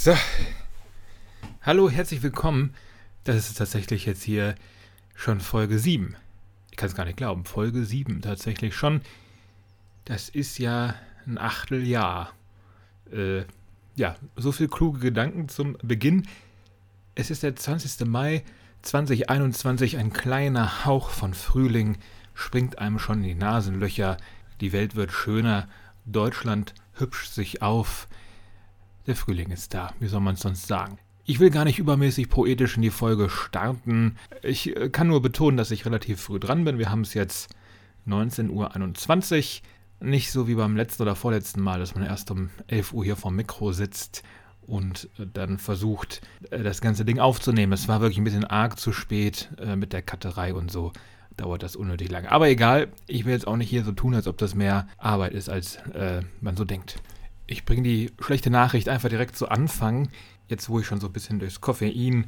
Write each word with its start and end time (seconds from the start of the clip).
So. 0.00 0.14
Hallo, 1.60 1.90
herzlich 1.90 2.22
willkommen. 2.22 2.72
Das 3.24 3.50
ist 3.50 3.58
tatsächlich 3.58 4.06
jetzt 4.06 4.22
hier 4.22 4.54
schon 5.16 5.40
Folge 5.40 5.80
7. 5.80 6.14
Ich 6.70 6.76
kann 6.76 6.88
es 6.88 6.94
gar 6.94 7.04
nicht 7.04 7.16
glauben. 7.16 7.44
Folge 7.44 7.84
7 7.84 8.22
tatsächlich 8.22 8.76
schon. 8.76 9.00
Das 10.04 10.28
ist 10.28 10.60
ja 10.60 10.94
ein 11.26 11.36
Achteljahr. 11.36 12.32
Äh, 13.10 13.42
ja, 13.96 14.14
so 14.36 14.52
viel 14.52 14.68
kluge 14.68 15.00
Gedanken 15.00 15.48
zum 15.48 15.76
Beginn. 15.82 16.28
Es 17.16 17.32
ist 17.32 17.42
der 17.42 17.56
20. 17.56 18.06
Mai 18.06 18.44
2021. 18.82 19.98
Ein 19.98 20.12
kleiner 20.12 20.84
Hauch 20.84 21.10
von 21.10 21.34
Frühling 21.34 21.98
springt 22.34 22.78
einem 22.78 23.00
schon 23.00 23.24
in 23.24 23.30
die 23.30 23.34
Nasenlöcher. 23.34 24.16
Die 24.60 24.72
Welt 24.72 24.94
wird 24.94 25.10
schöner. 25.10 25.68
Deutschland 26.06 26.72
hübscht 26.94 27.32
sich 27.32 27.62
auf. 27.62 28.06
Der 29.08 29.16
Frühling 29.16 29.50
ist 29.50 29.72
da. 29.72 29.94
Wie 30.00 30.06
soll 30.06 30.20
man 30.20 30.34
es 30.34 30.40
sonst 30.40 30.66
sagen? 30.66 30.98
Ich 31.24 31.40
will 31.40 31.48
gar 31.48 31.64
nicht 31.64 31.78
übermäßig 31.78 32.28
poetisch 32.28 32.76
in 32.76 32.82
die 32.82 32.90
Folge 32.90 33.30
starten. 33.30 34.16
Ich 34.42 34.76
äh, 34.76 34.90
kann 34.90 35.06
nur 35.06 35.22
betonen, 35.22 35.56
dass 35.56 35.70
ich 35.70 35.86
relativ 35.86 36.20
früh 36.20 36.38
dran 36.38 36.64
bin. 36.64 36.78
Wir 36.78 36.90
haben 36.90 37.00
es 37.00 37.14
jetzt 37.14 37.48
19.21 38.06 39.62
Uhr. 40.02 40.06
Nicht 40.10 40.30
so 40.30 40.46
wie 40.46 40.56
beim 40.56 40.76
letzten 40.76 41.04
oder 41.04 41.16
vorletzten 41.16 41.62
Mal, 41.62 41.80
dass 41.80 41.94
man 41.94 42.04
erst 42.04 42.30
um 42.30 42.50
11 42.66 42.92
Uhr 42.92 43.02
hier 43.02 43.16
vorm 43.16 43.36
Mikro 43.36 43.72
sitzt 43.72 44.24
und 44.66 45.08
äh, 45.18 45.24
dann 45.32 45.56
versucht, 45.56 46.20
äh, 46.50 46.62
das 46.62 46.82
ganze 46.82 47.06
Ding 47.06 47.18
aufzunehmen. 47.18 47.72
Es 47.72 47.88
war 47.88 48.02
wirklich 48.02 48.18
ein 48.18 48.24
bisschen 48.24 48.44
arg 48.44 48.78
zu 48.78 48.92
spät 48.92 49.48
mit 49.74 49.94
der 49.94 50.02
Katterei 50.02 50.52
und 50.52 50.70
so. 50.70 50.92
Dauert 51.34 51.62
das 51.62 51.76
unnötig 51.76 52.10
lange. 52.10 52.30
Aber 52.30 52.50
egal, 52.50 52.88
ich 53.06 53.24
will 53.24 53.32
jetzt 53.32 53.46
auch 53.46 53.56
nicht 53.56 53.70
hier 53.70 53.84
so 53.84 53.92
tun, 53.92 54.14
als 54.14 54.26
ob 54.26 54.36
das 54.36 54.54
mehr 54.54 54.86
Arbeit 54.98 55.32
ist, 55.32 55.48
als 55.48 55.78
man 56.40 56.56
so 56.56 56.64
denkt. 56.64 57.00
Ich 57.50 57.64
bringe 57.64 57.82
die 57.82 58.12
schlechte 58.20 58.50
Nachricht 58.50 58.90
einfach 58.90 59.08
direkt 59.08 59.34
zu 59.34 59.48
Anfang. 59.48 60.10
Jetzt, 60.48 60.68
wo 60.68 60.80
ich 60.80 60.86
schon 60.86 61.00
so 61.00 61.06
ein 61.06 61.14
bisschen 61.14 61.38
durchs 61.38 61.62
Koffein 61.62 62.26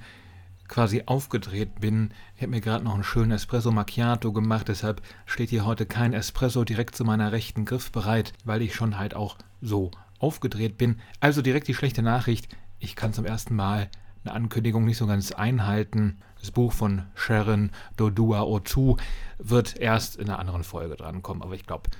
quasi 0.66 1.02
aufgedreht 1.04 1.78
bin. 1.78 2.10
Ich 2.36 2.40
habe 2.40 2.52
mir 2.52 2.62
gerade 2.62 2.82
noch 2.82 2.94
einen 2.94 3.04
schönen 3.04 3.32
Espresso 3.32 3.70
Macchiato 3.70 4.32
gemacht, 4.32 4.68
deshalb 4.68 5.02
steht 5.26 5.50
hier 5.50 5.66
heute 5.66 5.84
kein 5.84 6.14
Espresso 6.14 6.64
direkt 6.64 6.96
zu 6.96 7.04
meiner 7.04 7.32
rechten 7.32 7.66
griffbereit, 7.66 8.32
weil 8.44 8.62
ich 8.62 8.74
schon 8.74 8.96
halt 8.96 9.14
auch 9.14 9.36
so 9.60 9.90
aufgedreht 10.20 10.78
bin. 10.78 11.00
Also 11.20 11.42
direkt 11.42 11.68
die 11.68 11.74
schlechte 11.74 12.00
Nachricht. 12.00 12.48
Ich 12.78 12.96
kann 12.96 13.12
zum 13.12 13.26
ersten 13.26 13.54
Mal 13.54 13.90
eine 14.24 14.32
Ankündigung 14.32 14.86
nicht 14.86 14.96
so 14.96 15.06
ganz 15.06 15.32
einhalten. 15.32 16.16
Das 16.40 16.50
Buch 16.50 16.72
von 16.72 17.02
Sharon 17.14 17.72
Dodua 17.98 18.44
Otu 18.44 18.96
wird 19.38 19.76
erst 19.76 20.16
in 20.16 20.30
einer 20.30 20.38
anderen 20.38 20.64
Folge 20.64 20.96
drankommen, 20.96 21.42
aber 21.42 21.54
ich 21.54 21.66
glaube, 21.66 21.90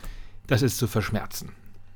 das 0.47 0.63
ist 0.63 0.79
zu 0.79 0.87
verschmerzen. 0.87 1.51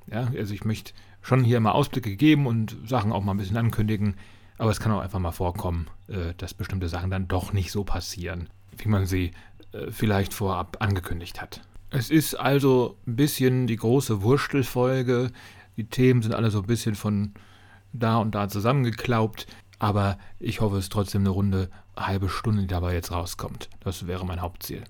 Ja, 0.06 0.30
also 0.36 0.52
ich 0.52 0.64
möchte 0.64 0.92
schon 1.24 1.42
hier 1.42 1.58
mal 1.58 1.72
Ausblicke 1.72 2.14
geben 2.16 2.46
und 2.46 2.76
Sachen 2.86 3.10
auch 3.10 3.24
mal 3.24 3.32
ein 3.32 3.38
bisschen 3.38 3.56
ankündigen. 3.56 4.14
Aber 4.58 4.70
es 4.70 4.78
kann 4.78 4.92
auch 4.92 5.00
einfach 5.00 5.18
mal 5.18 5.32
vorkommen, 5.32 5.88
äh, 6.06 6.34
dass 6.36 6.54
bestimmte 6.54 6.88
Sachen 6.88 7.10
dann 7.10 7.26
doch 7.26 7.52
nicht 7.52 7.72
so 7.72 7.82
passieren, 7.82 8.48
wie 8.76 8.88
man 8.88 9.06
sie 9.06 9.32
äh, 9.72 9.90
vielleicht 9.90 10.34
vorab 10.34 10.76
angekündigt 10.80 11.40
hat. 11.40 11.62
Es 11.90 12.10
ist 12.10 12.34
also 12.34 12.98
ein 13.06 13.16
bisschen 13.16 13.66
die 13.66 13.76
große 13.76 14.22
Wurstelfolge. 14.22 15.32
Die 15.76 15.84
Themen 15.84 16.22
sind 16.22 16.34
alle 16.34 16.50
so 16.50 16.60
ein 16.60 16.66
bisschen 16.66 16.94
von 16.94 17.32
da 17.92 18.18
und 18.18 18.34
da 18.34 18.48
zusammengeklaubt. 18.48 19.46
Aber 19.78 20.18
ich 20.38 20.60
hoffe, 20.60 20.76
es 20.76 20.84
ist 20.84 20.92
trotzdem 20.92 21.22
eine 21.22 21.30
runde 21.30 21.70
halbe 21.96 22.28
Stunde, 22.28 22.62
die 22.62 22.68
dabei 22.68 22.92
jetzt 22.92 23.12
rauskommt. 23.12 23.70
Das 23.80 24.06
wäre 24.06 24.26
mein 24.26 24.42
Hauptziel. 24.42 24.84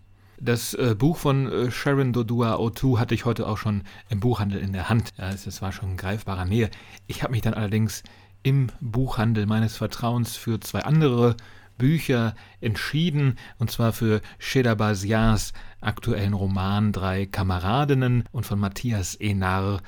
Das 0.45 0.75
äh, 0.75 0.95
Buch 0.95 1.17
von 1.17 1.51
äh, 1.51 1.71
Sharon 1.71 2.13
Dodua 2.13 2.57
O2 2.57 2.99
hatte 2.99 3.15
ich 3.15 3.25
heute 3.25 3.47
auch 3.47 3.57
schon 3.57 3.83
im 4.11 4.21
Buchhandel 4.21 4.61
in 4.61 4.75
der 4.75 4.91
Hand. 4.91 5.15
Es, 5.17 5.47
es 5.47 5.63
war 5.63 5.73
schon 5.73 5.93
in 5.93 5.97
greifbarer 5.97 6.45
Nähe. 6.45 6.69
Ich 7.07 7.23
habe 7.23 7.33
mich 7.33 7.41
dann 7.41 7.55
allerdings 7.55 8.03
im 8.43 8.67
Buchhandel 8.83 9.47
meines 9.47 9.79
Vertrauens 9.79 10.37
für 10.37 10.61
zwei 10.61 10.81
andere 10.81 11.39
Bücher 11.79 12.35
entschieden, 12.61 13.39
und 13.57 13.71
zwar 13.71 13.95
für 13.95 14.21
Sheda 14.39 14.75
Bazias 14.75 15.55
aktuellen 15.81 16.35
Roman 16.35 16.93
Drei 16.93 17.25
Kameradinnen 17.25 18.25
und 18.31 18.45
von 18.45 18.61
Matthias 18.61 19.15
Enar 19.15 19.81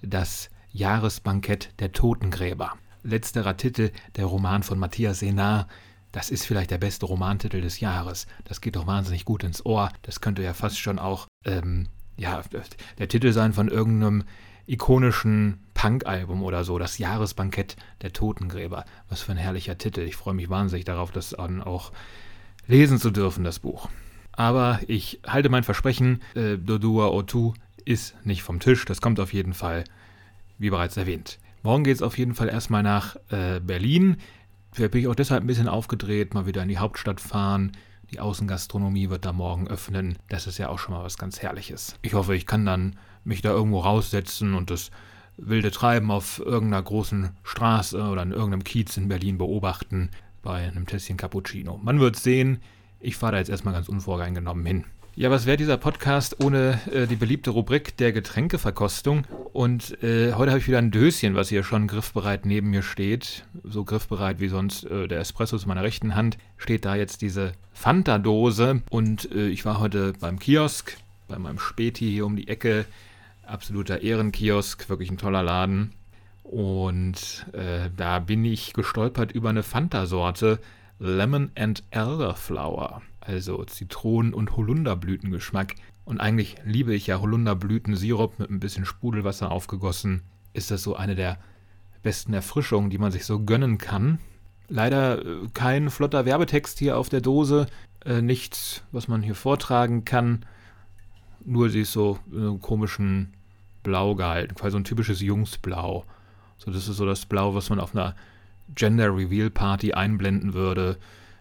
Das 0.00 0.48
Jahresbankett 0.70 1.80
der 1.80 1.90
Totengräber. 1.90 2.74
Letzterer 3.02 3.56
Titel, 3.56 3.90
der 4.14 4.26
Roman 4.26 4.62
von 4.62 4.78
Matthias 4.78 5.22
Enar, 5.22 5.66
das 6.14 6.30
ist 6.30 6.46
vielleicht 6.46 6.70
der 6.70 6.78
beste 6.78 7.06
Romantitel 7.06 7.60
des 7.60 7.80
Jahres. 7.80 8.28
Das 8.44 8.60
geht 8.60 8.76
doch 8.76 8.86
wahnsinnig 8.86 9.24
gut 9.24 9.42
ins 9.42 9.66
Ohr. 9.66 9.90
Das 10.02 10.20
könnte 10.20 10.44
ja 10.44 10.54
fast 10.54 10.78
schon 10.78 11.00
auch, 11.00 11.26
ähm, 11.44 11.88
ja, 12.16 12.40
der 12.98 13.08
Titel 13.08 13.32
sein 13.32 13.52
von 13.52 13.66
irgendeinem 13.66 14.22
ikonischen 14.68 15.58
Punk-Album 15.74 16.44
oder 16.44 16.62
so. 16.62 16.78
Das 16.78 16.98
Jahresbankett 16.98 17.74
der 18.02 18.12
Totengräber. 18.12 18.84
Was 19.08 19.22
für 19.22 19.32
ein 19.32 19.38
herrlicher 19.38 19.76
Titel. 19.76 20.02
Ich 20.02 20.14
freue 20.14 20.34
mich 20.34 20.48
wahnsinnig 20.48 20.84
darauf, 20.84 21.10
das 21.10 21.30
dann 21.30 21.60
auch 21.60 21.90
lesen 22.68 23.00
zu 23.00 23.10
dürfen, 23.10 23.42
das 23.42 23.58
Buch. 23.58 23.88
Aber 24.30 24.78
ich 24.86 25.18
halte 25.26 25.48
mein 25.48 25.64
Versprechen, 25.64 26.22
äh, 26.36 26.58
Dodua 26.58 27.08
O2 27.08 27.54
ist 27.84 28.14
nicht 28.24 28.44
vom 28.44 28.60
Tisch. 28.60 28.84
Das 28.84 29.00
kommt 29.00 29.18
auf 29.18 29.32
jeden 29.32 29.52
Fall, 29.52 29.82
wie 30.58 30.70
bereits 30.70 30.96
erwähnt. 30.96 31.40
Morgen 31.64 31.82
geht 31.82 31.96
es 31.96 32.02
auf 32.02 32.18
jeden 32.18 32.36
Fall 32.36 32.50
erstmal 32.50 32.84
nach 32.84 33.16
äh, 33.30 33.58
Berlin. 33.58 34.18
Vielleicht 34.74 34.90
bin 34.90 35.02
ich 35.02 35.06
auch 35.06 35.14
deshalb 35.14 35.44
ein 35.44 35.46
bisschen 35.46 35.68
aufgedreht, 35.68 36.34
mal 36.34 36.46
wieder 36.46 36.60
in 36.64 36.68
die 36.68 36.78
Hauptstadt 36.78 37.20
fahren. 37.20 37.70
Die 38.10 38.18
Außengastronomie 38.18 39.08
wird 39.08 39.24
da 39.24 39.32
morgen 39.32 39.68
öffnen. 39.68 40.18
Das 40.28 40.48
ist 40.48 40.58
ja 40.58 40.68
auch 40.68 40.80
schon 40.80 40.94
mal 40.94 41.04
was 41.04 41.16
ganz 41.16 41.40
Herrliches. 41.40 41.94
Ich 42.02 42.14
hoffe, 42.14 42.34
ich 42.34 42.44
kann 42.44 42.66
dann 42.66 42.96
mich 43.22 43.40
da 43.40 43.50
irgendwo 43.50 43.78
raussetzen 43.78 44.52
und 44.52 44.70
das 44.70 44.90
wilde 45.36 45.70
Treiben 45.70 46.10
auf 46.10 46.40
irgendeiner 46.40 46.82
großen 46.82 47.30
Straße 47.44 48.02
oder 48.02 48.22
in 48.24 48.32
irgendeinem 48.32 48.64
Kiez 48.64 48.96
in 48.96 49.06
Berlin 49.06 49.38
beobachten 49.38 50.10
bei 50.42 50.66
einem 50.66 50.88
Tässchen 50.88 51.16
Cappuccino. 51.16 51.78
Man 51.80 52.00
wird 52.00 52.16
sehen. 52.16 52.60
Ich 52.98 53.16
fahre 53.16 53.32
da 53.32 53.38
jetzt 53.38 53.50
erstmal 53.50 53.74
ganz 53.74 53.88
unvoreingenommen 53.88 54.66
hin. 54.66 54.84
Ja, 55.16 55.30
was 55.30 55.46
wäre 55.46 55.56
dieser 55.56 55.76
Podcast 55.76 56.42
ohne 56.42 56.80
äh, 56.92 57.06
die 57.06 57.14
beliebte 57.14 57.50
Rubrik 57.50 57.96
der 57.98 58.12
Getränkeverkostung? 58.12 59.24
Und 59.52 60.02
äh, 60.02 60.32
heute 60.32 60.50
habe 60.50 60.58
ich 60.58 60.66
wieder 60.66 60.78
ein 60.78 60.90
Döschen, 60.90 61.36
was 61.36 61.50
hier 61.50 61.62
schon 61.62 61.86
griffbereit 61.86 62.44
neben 62.44 62.70
mir 62.70 62.82
steht. 62.82 63.46
So 63.62 63.84
griffbereit 63.84 64.40
wie 64.40 64.48
sonst 64.48 64.82
äh, 64.86 65.06
der 65.06 65.20
Espresso 65.20 65.56
zu 65.56 65.68
meiner 65.68 65.84
rechten 65.84 66.16
Hand. 66.16 66.36
Steht 66.56 66.84
da 66.84 66.96
jetzt 66.96 67.22
diese 67.22 67.52
Fanta-Dose. 67.72 68.82
Und 68.90 69.30
äh, 69.30 69.46
ich 69.46 69.64
war 69.64 69.78
heute 69.78 70.14
beim 70.18 70.40
Kiosk, 70.40 70.96
bei 71.28 71.38
meinem 71.38 71.60
Späti 71.60 72.10
hier 72.10 72.26
um 72.26 72.34
die 72.34 72.48
Ecke. 72.48 72.84
Absoluter 73.46 74.02
Ehrenkiosk, 74.02 74.88
wirklich 74.88 75.12
ein 75.12 75.18
toller 75.18 75.44
Laden. 75.44 75.92
Und 76.42 77.46
äh, 77.52 77.88
da 77.96 78.18
bin 78.18 78.44
ich 78.44 78.72
gestolpert 78.72 79.30
über 79.30 79.50
eine 79.50 79.62
Fanta-Sorte 79.62 80.58
Lemon 80.98 81.52
and 81.54 81.84
Elderflower 81.92 83.00
also 83.26 83.64
Zitronen- 83.64 84.34
und 84.34 84.56
Holunderblütengeschmack. 84.56 85.74
Und 86.04 86.20
eigentlich 86.20 86.56
liebe 86.64 86.94
ich 86.94 87.06
ja 87.06 87.20
Holunderblütensirup 87.20 88.38
mit 88.38 88.50
ein 88.50 88.60
bisschen 88.60 88.84
Sprudelwasser 88.84 89.50
aufgegossen. 89.50 90.22
Ist 90.52 90.70
das 90.70 90.82
so 90.82 90.96
eine 90.96 91.14
der 91.14 91.38
besten 92.02 92.34
Erfrischungen, 92.34 92.90
die 92.90 92.98
man 92.98 93.10
sich 93.10 93.24
so 93.24 93.40
gönnen 93.40 93.78
kann. 93.78 94.18
Leider 94.68 95.24
äh, 95.24 95.48
kein 95.54 95.90
flotter 95.90 96.24
Werbetext 96.24 96.78
hier 96.78 96.98
auf 96.98 97.08
der 97.08 97.20
Dose, 97.20 97.66
äh, 98.04 98.22
nichts, 98.22 98.82
was 98.92 99.08
man 99.08 99.22
hier 99.22 99.34
vortragen 99.34 100.04
kann. 100.04 100.44
Nur 101.44 101.70
sie 101.70 101.80
ist 101.80 101.92
so 101.92 102.18
in 102.30 102.38
einem 102.38 102.60
komischen 102.60 103.32
Blau 103.82 104.14
gehalten, 104.14 104.54
quasi 104.54 104.72
so 104.72 104.78
ein 104.78 104.84
typisches 104.84 105.20
Jungsblau. 105.20 106.04
So, 106.58 106.70
das 106.70 106.88
ist 106.88 106.96
so 106.96 107.04
das 107.06 107.26
Blau, 107.26 107.54
was 107.54 107.70
man 107.70 107.80
auf 107.80 107.94
einer 107.94 108.14
Gender 108.74 109.14
Reveal 109.14 109.50
Party 109.50 109.92
einblenden 109.92 110.54
würde 110.54 110.98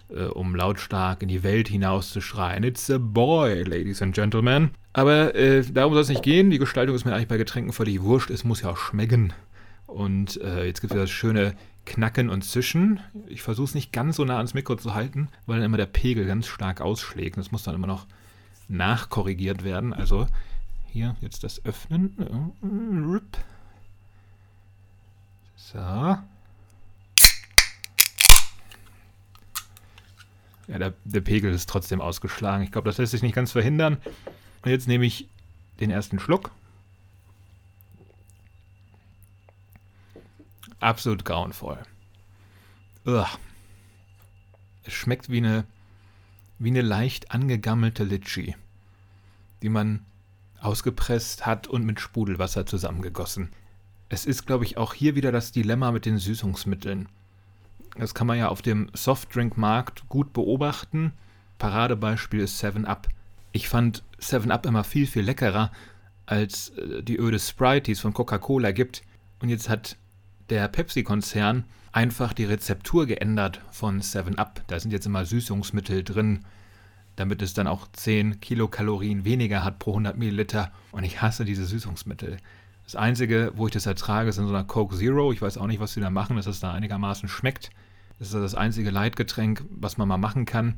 äh, 0.09 0.25
um 0.25 0.55
lautstark 0.55 1.21
in 1.21 1.29
die 1.29 1.43
Welt 1.43 1.67
hinaus 1.67 2.11
zu 2.11 2.21
schreien. 2.21 2.63
It's 2.63 2.89
a 2.89 2.97
boy, 2.97 3.63
ladies 3.63 4.01
and 4.01 4.13
gentlemen. 4.15 4.71
Aber 4.93 5.35
äh, 5.35 5.63
darum 5.63 5.93
soll 5.93 6.03
es 6.03 6.09
nicht 6.09 6.23
gehen. 6.23 6.49
Die 6.49 6.59
Gestaltung 6.59 6.95
ist 6.95 7.05
mir 7.05 7.13
eigentlich 7.13 7.27
bei 7.27 7.37
Getränken 7.37 7.73
völlig 7.73 8.01
wurscht. 8.01 8.29
Es 8.29 8.43
muss 8.43 8.61
ja 8.61 8.69
auch 8.69 8.77
schmecken. 8.77 9.33
Und 9.87 10.39
äh, 10.41 10.65
jetzt 10.65 10.81
gibt 10.81 10.93
es 10.93 10.99
das 10.99 11.09
schöne 11.09 11.55
Knacken 11.85 12.29
und 12.29 12.43
Zischen. 12.43 12.99
Ich 13.27 13.41
versuche 13.41 13.65
es 13.65 13.75
nicht 13.75 13.91
ganz 13.91 14.15
so 14.15 14.25
nah 14.25 14.37
ans 14.37 14.53
Mikro 14.53 14.75
zu 14.75 14.93
halten, 14.93 15.29
weil 15.45 15.57
dann 15.57 15.65
immer 15.65 15.77
der 15.77 15.85
Pegel 15.85 16.25
ganz 16.25 16.47
stark 16.47 16.81
ausschlägt. 16.81 17.37
Das 17.37 17.51
muss 17.51 17.63
dann 17.63 17.75
immer 17.75 17.87
noch 17.87 18.07
nachkorrigiert 18.67 19.63
werden. 19.63 19.93
Also 19.93 20.27
hier 20.87 21.15
jetzt 21.21 21.43
das 21.43 21.63
Öffnen. 21.65 22.53
So. 25.55 26.17
Ja, 30.67 30.79
der, 30.79 30.93
der 31.03 31.21
Pegel 31.21 31.53
ist 31.53 31.69
trotzdem 31.69 32.01
ausgeschlagen. 32.01 32.63
Ich 32.63 32.71
glaube, 32.71 32.89
das 32.89 32.97
lässt 32.97 33.11
sich 33.11 33.21
nicht 33.21 33.35
ganz 33.35 33.51
verhindern. 33.51 33.97
Und 34.63 34.71
jetzt 34.71 34.87
nehme 34.87 35.05
ich 35.05 35.27
den 35.79 35.89
ersten 35.89 36.19
Schluck. 36.19 36.51
Absolut 40.79 41.25
grauenvoll. 41.25 41.79
Ugh. 43.05 43.27
Es 44.85 44.93
schmeckt 44.93 45.29
wie 45.29 45.37
eine, 45.37 45.65
wie 46.59 46.69
eine 46.69 46.81
leicht 46.81 47.31
angegammelte 47.31 48.03
Litschi, 48.03 48.55
die 49.61 49.69
man 49.69 50.05
ausgepresst 50.59 51.45
hat 51.45 51.67
und 51.67 51.85
mit 51.85 51.99
Sprudelwasser 51.99 52.65
zusammengegossen. 52.65 53.49
es 54.09 54.25
ist, 54.25 54.45
glaube 54.45 54.65
ich, 54.65 54.77
auch 54.77 54.93
hier 54.93 55.15
wieder 55.15 55.31
das 55.31 55.51
Dilemma 55.51 55.91
mit 55.91 56.05
den 56.05 56.17
Süßungsmitteln. 56.17 57.09
Das 57.97 58.13
kann 58.13 58.27
man 58.27 58.37
ja 58.37 58.49
auf 58.49 58.61
dem 58.61 58.89
Softdrink-Markt 58.93 60.09
gut 60.09 60.33
beobachten. 60.33 61.13
Paradebeispiel 61.59 62.39
ist 62.39 62.63
7-Up. 62.63 63.07
Ich 63.51 63.69
fand 63.69 64.03
7-Up 64.19 64.65
immer 64.65 64.83
viel, 64.83 65.05
viel 65.05 65.23
leckerer 65.23 65.71
als 66.25 66.69
äh, 66.69 67.03
die 67.03 67.19
öde 67.19 67.39
Sprite, 67.39 67.83
die 67.83 67.91
es 67.91 67.99
von 67.99 68.13
Coca-Cola 68.13 68.71
gibt. 68.71 69.03
Und 69.39 69.49
jetzt 69.49 69.69
hat 69.69 69.97
der 70.49 70.67
Pepsi-Konzern 70.67 71.65
einfach 71.91 72.33
die 72.33 72.45
Rezeptur 72.45 73.05
geändert 73.05 73.61
von 73.71 74.01
7-Up. 74.01 74.63
Da 74.67 74.79
sind 74.79 74.91
jetzt 74.91 75.05
immer 75.05 75.25
Süßungsmittel 75.25 76.03
drin, 76.03 76.45
damit 77.15 77.41
es 77.41 77.53
dann 77.53 77.67
auch 77.67 77.87
10 77.91 78.41
Kilokalorien 78.41 79.23
weniger 79.23 79.63
hat 79.63 79.77
pro 79.77 79.91
100 79.91 80.17
Milliliter. 80.17 80.71
Und 80.91 81.03
ich 81.03 81.21
hasse 81.21 81.45
diese 81.45 81.65
Süßungsmittel. 81.65 82.37
Das 82.85 82.95
Einzige, 82.95 83.53
wo 83.55 83.67
ich 83.67 83.73
das 83.73 83.85
ertrage, 83.85 84.29
ist 84.29 84.37
in 84.37 84.47
so 84.47 84.53
einer 84.53 84.63
Coke 84.63 84.97
Zero. 84.97 85.31
Ich 85.31 85.41
weiß 85.41 85.57
auch 85.57 85.67
nicht, 85.67 85.79
was 85.79 85.93
sie 85.93 86.01
da 86.01 86.09
machen, 86.09 86.35
dass 86.35 86.47
es 86.47 86.59
da 86.59 86.73
einigermaßen 86.73 87.29
schmeckt. 87.29 87.69
Das 88.19 88.29
ist 88.29 88.33
das 88.35 88.55
einzige 88.55 88.89
Leitgetränk, 88.89 89.63
was 89.69 89.97
man 89.97 90.07
mal 90.07 90.17
machen 90.17 90.45
kann. 90.45 90.75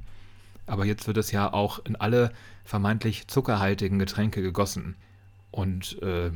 Aber 0.66 0.86
jetzt 0.86 1.08
wird 1.08 1.18
es 1.18 1.32
ja 1.32 1.52
auch 1.52 1.80
in 1.86 1.96
alle 1.96 2.32
vermeintlich 2.64 3.28
zuckerhaltigen 3.28 4.00
Getränke 4.00 4.42
gegossen. 4.42 4.96
Und 5.52 6.02
äh, 6.02 6.32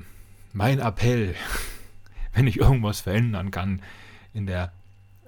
mein 0.53 0.79
Appell, 0.79 1.35
wenn 2.33 2.47
ich 2.47 2.57
irgendwas 2.57 3.01
verändern 3.01 3.51
kann 3.51 3.81
in 4.33 4.45
der 4.45 4.71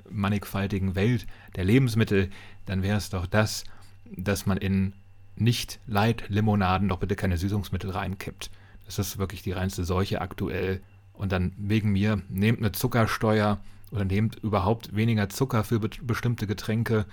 mannigfaltigen 0.10 0.96
Welt 0.96 1.26
der 1.56 1.64
Lebensmittel, 1.64 2.30
dann 2.66 2.84
wäre 2.84 2.98
es 2.98 3.10
doch 3.10 3.26
das, 3.26 3.64
dass 4.06 4.46
man 4.46 4.58
in 4.58 4.94
Nicht-Light-Limonaden 5.38 6.90
doch 6.90 7.00
bitte 7.00 7.16
keine 7.16 7.38
Süßungsmittel 7.38 7.90
reinkippt. 7.90 8.52
Das 8.86 9.00
ist 9.00 9.18
wirklich 9.18 9.42
die 9.42 9.54
reinste 9.54 9.86
Seuche 9.86 10.22
aktuell. 10.22 10.82
Und 11.14 11.32
dann 11.32 11.54
wegen 11.58 11.92
mir, 11.92 12.22
nehmt 12.30 12.60
eine 12.60 12.72
Zuckersteuer 12.72 13.60
oder 13.92 14.06
nehmt 14.06 14.38
überhaupt 14.38 14.96
weniger 14.96 15.30
Zucker 15.30 15.64
für 15.64 15.80
be 15.80 15.90
bestimmte 16.02 16.48
Getränke. 16.48 17.06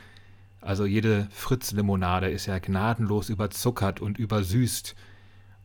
Also 0.61 0.87
jede 0.87 1.29
Fritz-Limonade 1.31 2.31
ist 2.31 2.47
ja 2.47 2.59
gnadenlos 2.59 3.29
überzuckert 3.29 4.01
und 4.01 4.19
übersüßt. 4.19 4.95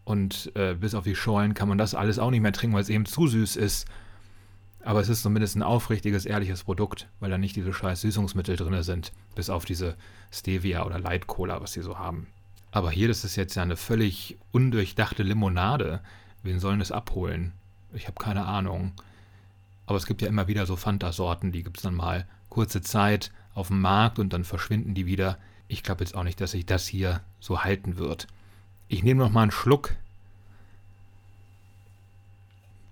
Und 0.05 0.51
äh, 0.55 0.75
bis 0.75 0.95
auf 0.95 1.05
die 1.05 1.15
Schollen 1.15 1.53
kann 1.53 1.69
man 1.69 1.77
das 1.77 1.95
alles 1.95 2.19
auch 2.19 2.31
nicht 2.31 2.41
mehr 2.41 2.51
trinken, 2.51 2.75
weil 2.75 2.81
es 2.81 2.89
eben 2.89 3.05
zu 3.05 3.27
süß 3.27 3.55
ist. 3.55 3.87
Aber 4.83 4.99
es 4.99 5.07
ist 5.07 5.21
zumindest 5.21 5.55
ein 5.55 5.63
aufrichtiges, 5.63 6.25
ehrliches 6.25 6.65
Produkt, 6.65 7.07
weil 7.21 7.29
da 7.29 7.37
nicht 7.37 7.55
diese 7.55 7.71
scheiß 7.71 8.01
Süßungsmittel 8.01 8.57
drin 8.57 8.83
sind, 8.83 9.13
bis 9.33 9.49
auf 9.49 9.63
diese 9.63 9.95
Stevia 10.29 10.85
oder 10.85 10.99
Light 10.99 11.27
Cola, 11.27 11.61
was 11.61 11.71
sie 11.73 11.81
so 11.81 11.97
haben. 11.97 12.27
Aber 12.71 12.91
hier, 12.91 13.07
das 13.07 13.23
ist 13.23 13.35
jetzt 13.35 13.55
ja 13.55 13.63
eine 13.63 13.77
völlig 13.77 14.37
undurchdachte 14.51 15.23
Limonade. 15.23 16.01
Wen 16.41 16.59
sollen 16.59 16.79
das 16.79 16.91
abholen? 16.91 17.53
Ich 17.93 18.07
habe 18.07 18.21
keine 18.21 18.45
Ahnung. 18.45 18.91
Aber 19.85 19.97
es 19.97 20.05
gibt 20.05 20.21
ja 20.21 20.27
immer 20.27 20.47
wieder 20.47 20.65
so 20.65 20.75
Fanta-Sorten, 20.75 21.51
die 21.51 21.63
gibt 21.63 21.77
es 21.77 21.83
dann 21.83 21.95
mal 21.95 22.25
kurze 22.49 22.81
Zeit 22.81 23.31
auf 23.53 23.67
dem 23.67 23.81
Markt 23.81 24.19
und 24.19 24.31
dann 24.31 24.43
verschwinden 24.43 24.93
die 24.93 25.05
wieder. 25.05 25.37
Ich 25.67 25.83
glaube 25.83 26.03
jetzt 26.03 26.15
auch 26.15 26.23
nicht, 26.23 26.39
dass 26.39 26.51
sich 26.51 26.65
das 26.65 26.87
hier 26.87 27.21
so 27.39 27.63
halten 27.63 27.97
wird. 27.97 28.27
Ich 28.87 29.03
nehme 29.03 29.23
noch 29.23 29.31
mal 29.31 29.43
einen 29.43 29.51
Schluck 29.51 29.95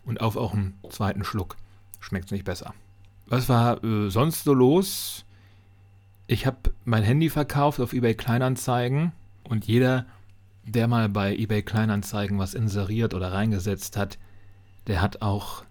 und 0.05 0.21
auf 0.21 0.35
auch 0.35 0.53
einen 0.53 0.73
zweiten 0.89 1.23
Schluck 1.23 1.57
schmeckt 1.99 2.25
es 2.25 2.31
nicht 2.31 2.45
besser. 2.45 2.73
Was 3.27 3.47
war 3.49 3.83
äh, 3.83 4.09
sonst 4.09 4.43
so 4.43 4.53
los? 4.53 5.25
Ich 6.27 6.45
habe 6.45 6.73
mein 6.85 7.03
Handy 7.03 7.29
verkauft 7.29 7.79
auf 7.79 7.93
eBay 7.93 8.15
Kleinanzeigen 8.15 9.11
und 9.43 9.67
jeder, 9.67 10.05
der 10.63 10.87
mal 10.87 11.07
bei 11.07 11.35
eBay 11.35 11.61
Kleinanzeigen 11.61 12.39
was 12.39 12.53
inseriert 12.53 13.13
oder 13.13 13.31
reingesetzt 13.31 13.95
hat, 13.95 14.17
der 14.87 15.01
hat 15.01 15.21
auch 15.21 15.63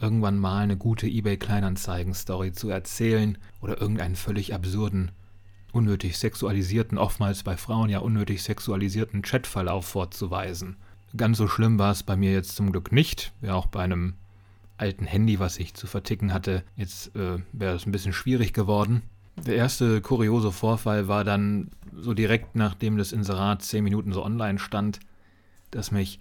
irgendwann 0.00 0.38
mal 0.38 0.62
eine 0.62 0.76
gute 0.76 1.06
eBay 1.06 1.36
Kleinanzeigen-Story 1.36 2.52
zu 2.52 2.70
erzählen 2.70 3.38
oder 3.60 3.80
irgendeinen 3.80 4.16
völlig 4.16 4.54
absurden, 4.54 5.10
unnötig 5.72 6.18
sexualisierten, 6.18 6.98
oftmals 6.98 7.42
bei 7.42 7.56
Frauen 7.56 7.90
ja 7.90 7.98
unnötig 8.00 8.42
sexualisierten 8.42 9.22
Chatverlauf 9.22 9.86
vorzuweisen. 9.86 10.76
Ganz 11.16 11.38
so 11.38 11.48
schlimm 11.48 11.78
war 11.78 11.92
es 11.92 12.02
bei 12.02 12.16
mir 12.16 12.32
jetzt 12.32 12.56
zum 12.56 12.72
Glück 12.72 12.92
nicht, 12.92 13.32
wäre 13.40 13.54
auch 13.54 13.66
bei 13.66 13.82
einem 13.82 14.14
alten 14.76 15.04
Handy, 15.04 15.38
was 15.38 15.58
ich 15.58 15.74
zu 15.74 15.86
verticken 15.86 16.32
hatte. 16.32 16.62
Jetzt 16.76 17.14
äh, 17.14 17.38
wäre 17.52 17.76
es 17.76 17.86
ein 17.86 17.92
bisschen 17.92 18.12
schwierig 18.12 18.52
geworden. 18.52 19.02
Der 19.36 19.56
erste 19.56 20.00
kuriose 20.00 20.52
Vorfall 20.52 21.08
war 21.08 21.24
dann 21.24 21.70
so 21.94 22.14
direkt 22.14 22.56
nachdem 22.56 22.96
das 22.96 23.12
Inserat 23.12 23.62
zehn 23.62 23.84
Minuten 23.84 24.12
so 24.12 24.24
online 24.24 24.58
stand, 24.58 25.00
dass 25.70 25.90
mich 25.90 26.18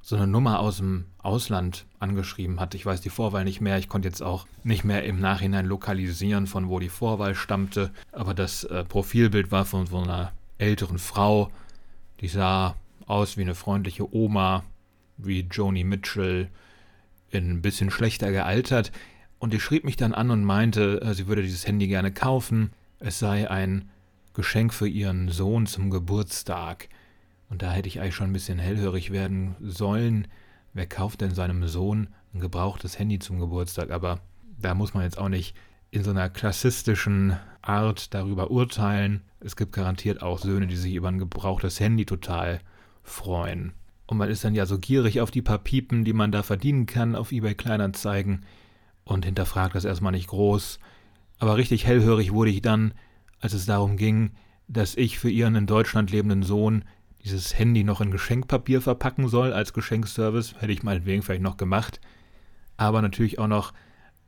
so 0.00 0.16
eine 0.16 0.26
Nummer 0.26 0.60
aus 0.60 0.78
dem 0.78 1.06
Ausland 1.18 1.86
angeschrieben 1.98 2.60
hat. 2.60 2.74
Ich 2.74 2.86
weiß 2.86 3.00
die 3.00 3.10
Vorwahl 3.10 3.44
nicht 3.44 3.60
mehr. 3.60 3.78
Ich 3.78 3.88
konnte 3.88 4.08
jetzt 4.08 4.22
auch 4.22 4.46
nicht 4.64 4.84
mehr 4.84 5.04
im 5.04 5.20
Nachhinein 5.20 5.66
lokalisieren, 5.66 6.46
von 6.46 6.68
wo 6.68 6.78
die 6.78 6.88
Vorwahl 6.88 7.34
stammte. 7.34 7.90
Aber 8.12 8.34
das 8.34 8.64
äh, 8.64 8.84
Profilbild 8.84 9.50
war 9.50 9.64
von 9.64 9.86
so 9.86 9.98
einer 9.98 10.32
älteren 10.56 10.98
Frau. 10.98 11.50
Die 12.20 12.28
sah 12.28 12.76
aus 13.06 13.36
wie 13.36 13.42
eine 13.42 13.54
freundliche 13.54 14.14
Oma, 14.14 14.64
wie 15.16 15.40
Joni 15.50 15.84
Mitchell, 15.84 16.48
in 17.30 17.50
ein 17.50 17.62
bisschen 17.62 17.90
schlechter 17.90 18.30
gealtert. 18.30 18.92
Und 19.38 19.52
die 19.52 19.60
schrieb 19.60 19.84
mich 19.84 19.96
dann 19.96 20.14
an 20.14 20.30
und 20.30 20.44
meinte, 20.44 21.00
äh, 21.02 21.14
sie 21.14 21.26
würde 21.26 21.42
dieses 21.42 21.66
Handy 21.66 21.86
gerne 21.86 22.12
kaufen. 22.12 22.72
Es 22.98 23.18
sei 23.18 23.50
ein 23.50 23.90
Geschenk 24.34 24.72
für 24.72 24.88
ihren 24.88 25.28
Sohn 25.28 25.66
zum 25.66 25.90
Geburtstag. 25.90 26.88
Und 27.50 27.62
da 27.62 27.72
hätte 27.72 27.88
ich 27.88 28.00
eigentlich 28.00 28.14
schon 28.14 28.30
ein 28.30 28.34
bisschen 28.34 28.58
hellhörig 28.58 29.10
werden 29.10 29.56
sollen. 29.60 30.28
Wer 30.74 30.86
kauft 30.86 31.20
denn 31.20 31.34
seinem 31.34 31.66
Sohn 31.66 32.08
ein 32.34 32.40
gebrauchtes 32.40 32.98
Handy 32.98 33.18
zum 33.18 33.38
Geburtstag? 33.38 33.90
Aber 33.90 34.20
da 34.60 34.74
muss 34.74 34.94
man 34.94 35.04
jetzt 35.04 35.18
auch 35.18 35.28
nicht 35.28 35.54
in 35.90 36.04
so 36.04 36.10
einer 36.10 36.28
klassistischen 36.28 37.36
Art 37.62 38.12
darüber 38.12 38.50
urteilen. 38.50 39.22
Es 39.40 39.56
gibt 39.56 39.72
garantiert 39.72 40.22
auch 40.22 40.38
Söhne, 40.38 40.66
die 40.66 40.76
sich 40.76 40.94
über 40.94 41.08
ein 41.08 41.18
gebrauchtes 41.18 41.80
Handy 41.80 42.04
total 42.04 42.60
freuen. 43.02 43.72
Und 44.06 44.18
man 44.18 44.30
ist 44.30 44.44
dann 44.44 44.54
ja 44.54 44.66
so 44.66 44.78
gierig 44.78 45.20
auf 45.20 45.30
die 45.30 45.42
paar 45.42 45.58
Piepen, 45.58 46.04
die 46.04 46.12
man 46.12 46.32
da 46.32 46.42
verdienen 46.42 46.86
kann 46.86 47.14
auf 47.14 47.32
eBay 47.32 47.54
Kleinanzeigen 47.54 48.44
und 49.04 49.24
hinterfragt 49.24 49.74
das 49.74 49.84
erstmal 49.84 50.12
nicht 50.12 50.28
groß. 50.28 50.78
Aber 51.38 51.56
richtig 51.56 51.86
hellhörig 51.86 52.32
wurde 52.32 52.50
ich 52.50 52.62
dann, 52.62 52.94
als 53.40 53.52
es 53.52 53.66
darum 53.66 53.96
ging, 53.96 54.32
dass 54.66 54.96
ich 54.96 55.18
für 55.18 55.30
ihren 55.30 55.54
in 55.54 55.66
Deutschland 55.66 56.10
lebenden 56.10 56.42
Sohn 56.42 56.84
dieses 57.24 57.58
Handy 57.58 57.84
noch 57.84 58.00
in 58.00 58.10
Geschenkpapier 58.10 58.80
verpacken 58.80 59.28
soll 59.28 59.52
als 59.52 59.72
Geschenkservice, 59.72 60.54
hätte 60.60 60.72
ich 60.72 60.82
meinetwegen 60.82 61.22
vielleicht 61.22 61.42
noch 61.42 61.56
gemacht. 61.56 62.00
Aber 62.76 63.02
natürlich 63.02 63.38
auch 63.38 63.48
noch 63.48 63.72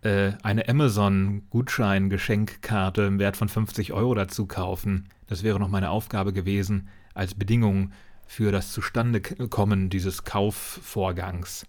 äh, 0.02 0.32
eine 0.42 0.68
Amazon-Gutschein-Geschenkkarte 0.68 3.02
im 3.02 3.18
Wert 3.18 3.36
von 3.36 3.48
50 3.48 3.92
Euro 3.92 4.14
dazu 4.14 4.46
kaufen. 4.46 5.08
Das 5.26 5.42
wäre 5.42 5.60
noch 5.60 5.68
meine 5.68 5.90
Aufgabe 5.90 6.32
gewesen 6.32 6.88
als 7.14 7.34
Bedingung 7.34 7.92
für 8.26 8.52
das 8.52 8.72
Zustandekommen 8.72 9.90
dieses 9.90 10.24
Kaufvorgangs. 10.24 11.66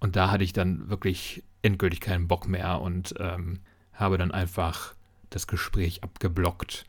Und 0.00 0.16
da 0.16 0.30
hatte 0.30 0.44
ich 0.44 0.52
dann 0.52 0.88
wirklich 0.88 1.42
endgültig 1.62 2.00
keinen 2.00 2.28
Bock 2.28 2.46
mehr 2.46 2.80
und 2.80 3.14
ähm, 3.18 3.60
habe 3.92 4.18
dann 4.18 4.30
einfach 4.30 4.94
das 5.30 5.46
Gespräch 5.46 6.04
abgeblockt 6.04 6.84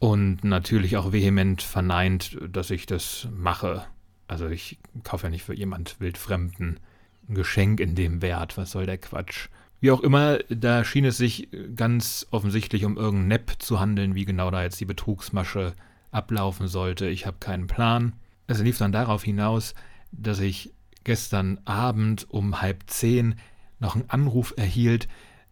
und 0.00 0.42
natürlich 0.44 0.96
auch 0.96 1.12
vehement 1.12 1.62
verneint, 1.62 2.38
dass 2.50 2.70
ich 2.70 2.86
das 2.86 3.28
mache. 3.36 3.84
Also 4.26 4.48
ich 4.48 4.78
kaufe 5.04 5.26
ja 5.26 5.30
nicht 5.30 5.44
für 5.44 5.54
jemand 5.54 6.00
Wildfremden 6.00 6.80
ein 7.28 7.34
Geschenk 7.34 7.80
in 7.80 7.94
dem 7.94 8.22
Wert. 8.22 8.56
Was 8.56 8.72
soll 8.72 8.86
der 8.86 8.96
Quatsch? 8.96 9.48
Wie 9.78 9.90
auch 9.90 10.00
immer, 10.00 10.38
da 10.48 10.84
schien 10.84 11.04
es 11.04 11.18
sich 11.18 11.48
ganz 11.76 12.26
offensichtlich 12.30 12.86
um 12.86 12.96
irgendeinen 12.96 13.28
Nepp 13.28 13.56
zu 13.58 13.78
handeln, 13.78 14.14
wie 14.14 14.24
genau 14.24 14.50
da 14.50 14.62
jetzt 14.62 14.80
die 14.80 14.86
Betrugsmasche 14.86 15.74
ablaufen 16.10 16.66
sollte. 16.66 17.06
Ich 17.06 17.26
habe 17.26 17.36
keinen 17.38 17.66
Plan. 17.66 18.14
Es 18.46 18.58
lief 18.60 18.78
dann 18.78 18.92
darauf 18.92 19.22
hinaus, 19.22 19.74
dass 20.12 20.40
ich 20.40 20.72
gestern 21.04 21.60
Abend 21.66 22.26
um 22.30 22.62
halb 22.62 22.84
zehn 22.86 23.34
noch 23.78 23.96
einen 23.96 24.08
Anruf 24.08 24.54
erhielt 24.56 25.08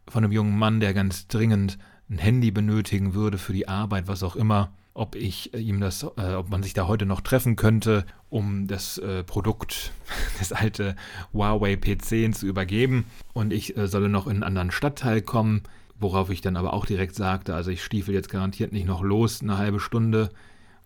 von 0.08 0.24
einem 0.24 0.32
jungen 0.32 0.58
Mann, 0.58 0.80
der 0.80 0.94
ganz 0.94 1.28
dringend 1.28 1.78
ein 2.10 2.18
Handy 2.18 2.50
benötigen 2.50 3.14
würde 3.14 3.38
für 3.38 3.52
die 3.52 3.68
Arbeit, 3.68 4.08
was 4.08 4.22
auch 4.22 4.36
immer, 4.36 4.70
ob 4.94 5.14
ich 5.14 5.54
äh, 5.54 5.58
ihm 5.58 5.80
das, 5.80 6.02
äh, 6.16 6.34
ob 6.34 6.50
man 6.50 6.62
sich 6.62 6.74
da 6.74 6.88
heute 6.88 7.06
noch 7.06 7.20
treffen 7.20 7.56
könnte, 7.56 8.04
um 8.30 8.66
das 8.66 8.98
äh, 8.98 9.22
Produkt, 9.22 9.92
das 10.38 10.52
alte 10.52 10.96
Huawei 11.32 11.74
P10 11.74 12.32
zu 12.32 12.46
übergeben. 12.46 13.04
Und 13.32 13.52
ich 13.52 13.76
äh, 13.76 13.86
solle 13.86 14.08
noch 14.08 14.26
in 14.26 14.34
einen 14.34 14.42
anderen 14.42 14.70
Stadtteil 14.70 15.22
kommen, 15.22 15.62
worauf 16.00 16.30
ich 16.30 16.40
dann 16.40 16.56
aber 16.56 16.72
auch 16.72 16.86
direkt 16.86 17.14
sagte, 17.14 17.54
also 17.54 17.70
ich 17.70 17.82
stiefel 17.82 18.14
jetzt 18.14 18.30
garantiert 18.30 18.72
nicht 18.72 18.86
noch 18.86 19.02
los, 19.02 19.42
eine 19.42 19.58
halbe 19.58 19.80
Stunde 19.80 20.30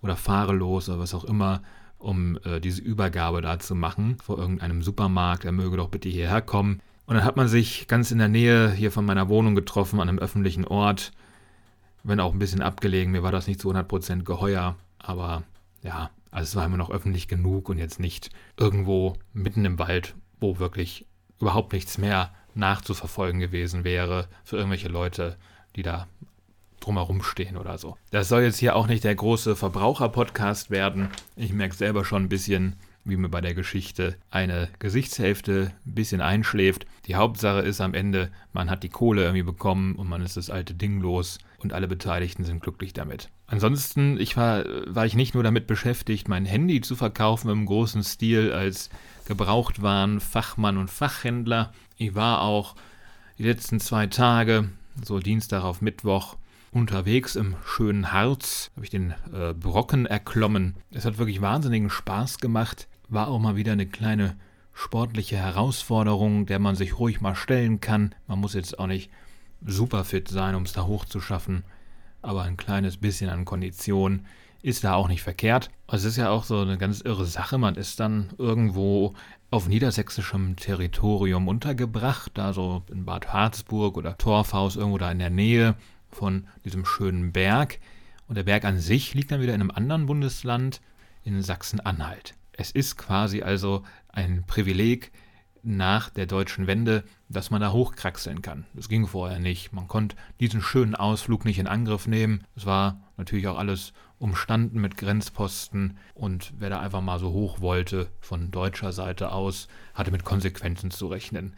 oder 0.02 0.16
fahre 0.16 0.52
los 0.52 0.88
oder 0.88 0.98
was 0.98 1.14
auch 1.14 1.24
immer, 1.24 1.62
um 1.98 2.38
äh, 2.44 2.60
diese 2.60 2.82
Übergabe 2.82 3.40
da 3.40 3.58
zu 3.58 3.74
machen 3.74 4.16
vor 4.22 4.38
irgendeinem 4.38 4.82
Supermarkt. 4.82 5.44
Er 5.44 5.52
möge 5.52 5.76
doch 5.76 5.88
bitte 5.88 6.08
hierher 6.08 6.42
kommen. 6.42 6.80
Und 7.06 7.16
dann 7.16 7.24
hat 7.24 7.36
man 7.36 7.48
sich 7.48 7.88
ganz 7.88 8.10
in 8.10 8.18
der 8.18 8.28
Nähe 8.28 8.70
hier 8.70 8.92
von 8.92 9.04
meiner 9.04 9.28
Wohnung 9.28 9.54
getroffen, 9.54 10.00
an 10.00 10.08
einem 10.08 10.18
öffentlichen 10.18 10.64
Ort. 10.64 11.12
Wenn 12.04 12.20
auch 12.20 12.32
ein 12.32 12.38
bisschen 12.38 12.62
abgelegen, 12.62 13.12
mir 13.12 13.22
war 13.22 13.32
das 13.32 13.46
nicht 13.46 13.60
zu 13.60 13.70
100% 13.70 14.24
geheuer, 14.24 14.76
aber 14.98 15.44
ja, 15.82 16.10
also 16.30 16.44
es 16.48 16.56
war 16.56 16.64
immer 16.66 16.76
noch 16.76 16.90
öffentlich 16.90 17.28
genug 17.28 17.68
und 17.68 17.78
jetzt 17.78 18.00
nicht 18.00 18.30
irgendwo 18.56 19.16
mitten 19.32 19.64
im 19.64 19.78
Wald, 19.78 20.14
wo 20.40 20.58
wirklich 20.58 21.06
überhaupt 21.40 21.72
nichts 21.72 21.98
mehr 21.98 22.32
nachzuverfolgen 22.54 23.40
gewesen 23.40 23.84
wäre 23.84 24.28
für 24.44 24.56
irgendwelche 24.56 24.88
Leute, 24.88 25.36
die 25.76 25.82
da 25.82 26.06
drumherum 26.80 27.22
stehen 27.22 27.56
oder 27.56 27.78
so. 27.78 27.96
Das 28.10 28.28
soll 28.28 28.42
jetzt 28.42 28.58
hier 28.58 28.76
auch 28.76 28.86
nicht 28.86 29.04
der 29.04 29.14
große 29.14 29.56
Verbraucher-Podcast 29.56 30.70
werden. 30.70 31.08
Ich 31.36 31.52
merke 31.52 31.74
selber 31.74 32.04
schon 32.04 32.24
ein 32.24 32.28
bisschen, 32.28 32.76
wie 33.04 33.16
mir 33.16 33.28
bei 33.28 33.40
der 33.40 33.54
Geschichte 33.54 34.16
eine 34.30 34.68
Gesichtshälfte 34.78 35.72
ein 35.86 35.94
bisschen 35.94 36.20
einschläft. 36.20 36.86
Die 37.06 37.16
Hauptsache 37.16 37.60
ist 37.60 37.80
am 37.80 37.94
Ende, 37.94 38.30
man 38.52 38.70
hat 38.70 38.82
die 38.82 38.88
Kohle 38.88 39.22
irgendwie 39.22 39.42
bekommen 39.42 39.96
und 39.96 40.08
man 40.08 40.22
ist 40.22 40.36
das 40.36 40.50
alte 40.50 40.74
Ding 40.74 41.00
los 41.00 41.38
und 41.58 41.72
alle 41.72 41.88
Beteiligten 41.88 42.44
sind 42.44 42.62
glücklich 42.62 42.92
damit. 42.92 43.28
Ansonsten 43.46 44.18
ich 44.18 44.36
war, 44.36 44.64
war 44.86 45.06
ich 45.06 45.14
nicht 45.14 45.34
nur 45.34 45.42
damit 45.42 45.66
beschäftigt, 45.66 46.28
mein 46.28 46.46
Handy 46.46 46.80
zu 46.80 46.96
verkaufen 46.96 47.50
im 47.50 47.66
großen 47.66 48.02
Stil 48.02 48.52
als 48.52 48.88
Gebrauchtwaren, 49.26 50.20
Fachmann 50.20 50.78
und 50.78 50.90
Fachhändler. 50.90 51.72
Ich 51.96 52.14
war 52.14 52.42
auch 52.42 52.76
die 53.38 53.44
letzten 53.44 53.80
zwei 53.80 54.06
Tage, 54.06 54.68
so 55.02 55.18
Dienstag 55.18 55.64
auf 55.64 55.80
Mittwoch, 55.80 56.36
unterwegs 56.72 57.36
im 57.36 57.54
schönen 57.64 58.12
Harz, 58.12 58.70
habe 58.74 58.84
ich 58.84 58.90
den 58.90 59.14
äh, 59.32 59.52
Brocken 59.52 60.06
erklommen. 60.06 60.74
Es 60.90 61.04
hat 61.04 61.18
wirklich 61.18 61.40
wahnsinnigen 61.40 61.90
Spaß 61.90 62.38
gemacht. 62.38 62.88
War 63.12 63.28
auch 63.28 63.38
mal 63.38 63.56
wieder 63.56 63.72
eine 63.72 63.84
kleine 63.84 64.36
sportliche 64.72 65.36
Herausforderung, 65.36 66.46
der 66.46 66.58
man 66.58 66.76
sich 66.76 66.98
ruhig 66.98 67.20
mal 67.20 67.34
stellen 67.34 67.78
kann. 67.78 68.14
Man 68.26 68.38
muss 68.38 68.54
jetzt 68.54 68.78
auch 68.78 68.86
nicht 68.86 69.10
super 69.62 70.04
fit 70.04 70.28
sein, 70.28 70.54
um 70.54 70.62
es 70.62 70.72
da 70.72 70.86
hochzuschaffen, 70.86 71.62
aber 72.22 72.44
ein 72.44 72.56
kleines 72.56 72.96
bisschen 72.96 73.28
an 73.28 73.44
Kondition 73.44 74.24
ist 74.62 74.82
da 74.84 74.94
auch 74.94 75.08
nicht 75.08 75.20
verkehrt. 75.20 75.68
Es 75.88 76.04
ist 76.04 76.16
ja 76.16 76.30
auch 76.30 76.44
so 76.44 76.60
eine 76.60 76.78
ganz 76.78 77.02
irre 77.02 77.26
Sache. 77.26 77.58
Man 77.58 77.74
ist 77.74 78.00
dann 78.00 78.30
irgendwo 78.38 79.12
auf 79.50 79.68
niedersächsischem 79.68 80.56
Territorium 80.56 81.48
untergebracht, 81.48 82.30
da 82.32 82.54
so 82.54 82.82
in 82.90 83.04
Bad 83.04 83.30
Harzburg 83.30 83.98
oder 83.98 84.16
Torfhaus 84.16 84.76
irgendwo 84.76 84.96
da 84.96 85.12
in 85.12 85.18
der 85.18 85.28
Nähe 85.28 85.74
von 86.08 86.46
diesem 86.64 86.86
schönen 86.86 87.30
Berg. 87.30 87.78
Und 88.26 88.36
der 88.36 88.44
Berg 88.44 88.64
an 88.64 88.78
sich 88.78 89.12
liegt 89.12 89.32
dann 89.32 89.42
wieder 89.42 89.54
in 89.54 89.60
einem 89.60 89.70
anderen 89.70 90.06
Bundesland, 90.06 90.80
in 91.24 91.42
Sachsen-Anhalt. 91.42 92.36
Es 92.52 92.70
ist 92.70 92.96
quasi 92.96 93.42
also 93.42 93.82
ein 94.08 94.44
Privileg 94.46 95.12
nach 95.62 96.10
der 96.10 96.26
deutschen 96.26 96.66
Wende, 96.66 97.04
dass 97.28 97.50
man 97.50 97.60
da 97.60 97.72
hochkraxeln 97.72 98.42
kann. 98.42 98.66
Das 98.74 98.88
ging 98.88 99.06
vorher 99.06 99.38
nicht. 99.38 99.72
Man 99.72 99.88
konnte 99.88 100.16
diesen 100.40 100.60
schönen 100.60 100.94
Ausflug 100.94 101.44
nicht 101.44 101.58
in 101.58 101.68
Angriff 101.68 102.06
nehmen. 102.06 102.44
Es 102.56 102.66
war 102.66 103.00
natürlich 103.16 103.46
auch 103.46 103.58
alles 103.58 103.92
umstanden 104.18 104.80
mit 104.80 104.96
Grenzposten 104.96 105.98
und 106.14 106.52
wer 106.58 106.70
da 106.70 106.80
einfach 106.80 107.00
mal 107.00 107.18
so 107.18 107.32
hoch 107.32 107.60
wollte 107.60 108.08
von 108.20 108.50
deutscher 108.50 108.92
Seite 108.92 109.32
aus, 109.32 109.68
hatte 109.94 110.10
mit 110.10 110.24
Konsequenzen 110.24 110.90
zu 110.90 111.08
rechnen. 111.08 111.56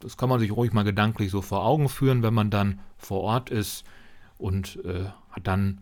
Das 0.00 0.16
kann 0.16 0.28
man 0.28 0.38
sich 0.38 0.52
ruhig 0.52 0.72
mal 0.72 0.84
gedanklich 0.84 1.30
so 1.30 1.42
vor 1.42 1.64
Augen 1.64 1.88
führen, 1.88 2.22
wenn 2.22 2.34
man 2.34 2.50
dann 2.50 2.80
vor 2.96 3.22
Ort 3.22 3.50
ist 3.50 3.84
und 4.38 4.78
äh, 4.84 5.06
hat 5.30 5.46
dann 5.46 5.80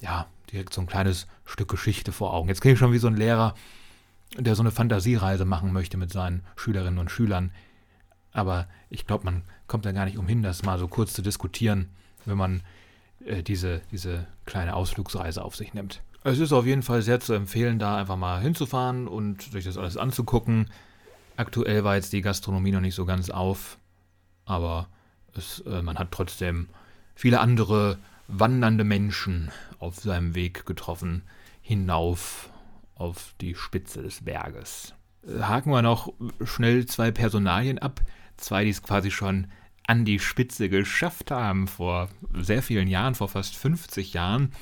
ja 0.00 0.26
direkt 0.52 0.74
so 0.74 0.80
ein 0.80 0.86
kleines 0.86 1.26
Stück 1.44 1.68
Geschichte 1.68 2.12
vor 2.12 2.34
Augen. 2.34 2.48
Jetzt 2.48 2.60
klinge 2.60 2.74
ich 2.74 2.78
schon 2.78 2.92
wie 2.92 2.98
so 2.98 3.08
ein 3.08 3.16
Lehrer, 3.16 3.54
der 4.38 4.54
so 4.54 4.62
eine 4.62 4.70
Fantasiereise 4.70 5.44
machen 5.44 5.72
möchte 5.72 5.96
mit 5.96 6.12
seinen 6.12 6.42
Schülerinnen 6.56 6.98
und 6.98 7.10
Schülern. 7.10 7.52
Aber 8.32 8.66
ich 8.90 9.06
glaube, 9.06 9.24
man 9.24 9.42
kommt 9.68 9.86
da 9.86 9.92
gar 9.92 10.04
nicht 10.04 10.18
umhin, 10.18 10.42
das 10.42 10.64
mal 10.64 10.78
so 10.78 10.88
kurz 10.88 11.12
zu 11.12 11.22
diskutieren, 11.22 11.88
wenn 12.24 12.36
man 12.36 12.62
äh, 13.24 13.42
diese, 13.42 13.80
diese 13.92 14.26
kleine 14.44 14.74
Ausflugsreise 14.74 15.42
auf 15.42 15.56
sich 15.56 15.72
nimmt. 15.74 16.02
Es 16.24 16.38
ist 16.38 16.52
auf 16.52 16.66
jeden 16.66 16.82
Fall 16.82 17.02
sehr 17.02 17.20
zu 17.20 17.34
empfehlen, 17.34 17.78
da 17.78 17.96
einfach 17.96 18.16
mal 18.16 18.40
hinzufahren 18.40 19.06
und 19.08 19.42
sich 19.42 19.64
das 19.64 19.76
alles 19.76 19.96
anzugucken. 19.96 20.70
Aktuell 21.36 21.84
war 21.84 21.96
jetzt 21.96 22.12
die 22.12 22.22
Gastronomie 22.22 22.72
noch 22.72 22.80
nicht 22.80 22.94
so 22.94 23.04
ganz 23.04 23.30
auf, 23.30 23.78
aber 24.46 24.88
es, 25.34 25.60
äh, 25.60 25.82
man 25.82 25.98
hat 25.98 26.12
trotzdem 26.12 26.68
viele 27.14 27.40
andere 27.40 27.98
wandernde 28.26 28.84
Menschen 28.84 29.50
auf 29.78 29.96
seinem 29.96 30.34
Weg 30.34 30.64
getroffen, 30.66 31.22
hinauf 31.60 32.48
auf 33.04 33.34
die 33.40 33.54
Spitze 33.54 34.02
des 34.02 34.24
Berges. 34.24 34.94
Äh, 35.26 35.42
haken 35.42 35.70
wir 35.70 35.82
noch 35.82 36.12
schnell 36.44 36.86
zwei 36.86 37.10
Personalien 37.10 37.78
ab, 37.78 38.00
zwei, 38.36 38.64
die 38.64 38.70
es 38.70 38.82
quasi 38.82 39.10
schon 39.10 39.48
an 39.86 40.04
die 40.04 40.18
Spitze 40.18 40.70
geschafft 40.70 41.30
haben 41.30 41.68
vor 41.68 42.08
sehr 42.32 42.62
vielen 42.62 42.88
Jahren, 42.88 43.14
vor 43.14 43.28
fast 43.28 43.56
50 43.56 44.14
Jahren. 44.14 44.52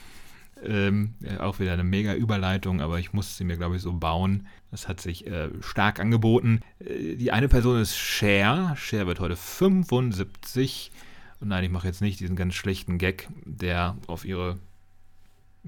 Ähm, 0.64 1.14
auch 1.38 1.58
wieder 1.58 1.72
eine 1.72 1.84
mega 1.84 2.14
Überleitung, 2.14 2.80
aber 2.80 2.98
ich 2.98 3.12
musste 3.12 3.34
sie 3.34 3.44
mir, 3.44 3.56
glaube 3.56 3.76
ich, 3.76 3.82
so 3.82 3.92
bauen. 3.92 4.46
Das 4.70 4.86
hat 4.88 5.00
sich 5.00 5.26
äh, 5.26 5.50
stark 5.60 6.00
angeboten. 6.00 6.60
Äh, 6.80 7.16
die 7.16 7.32
eine 7.32 7.48
Person 7.48 7.80
ist 7.80 7.96
Cher. 7.96 8.74
Cher 8.76 9.06
wird 9.06 9.20
heute 9.20 9.36
75. 9.36 10.90
Und 11.40 11.48
nein, 11.48 11.64
ich 11.64 11.70
mache 11.70 11.86
jetzt 11.86 12.00
nicht 12.00 12.20
diesen 12.20 12.36
ganz 12.36 12.54
schlechten 12.54 12.98
Gag, 12.98 13.28
der 13.44 13.96
auf 14.06 14.24
ihre 14.24 14.58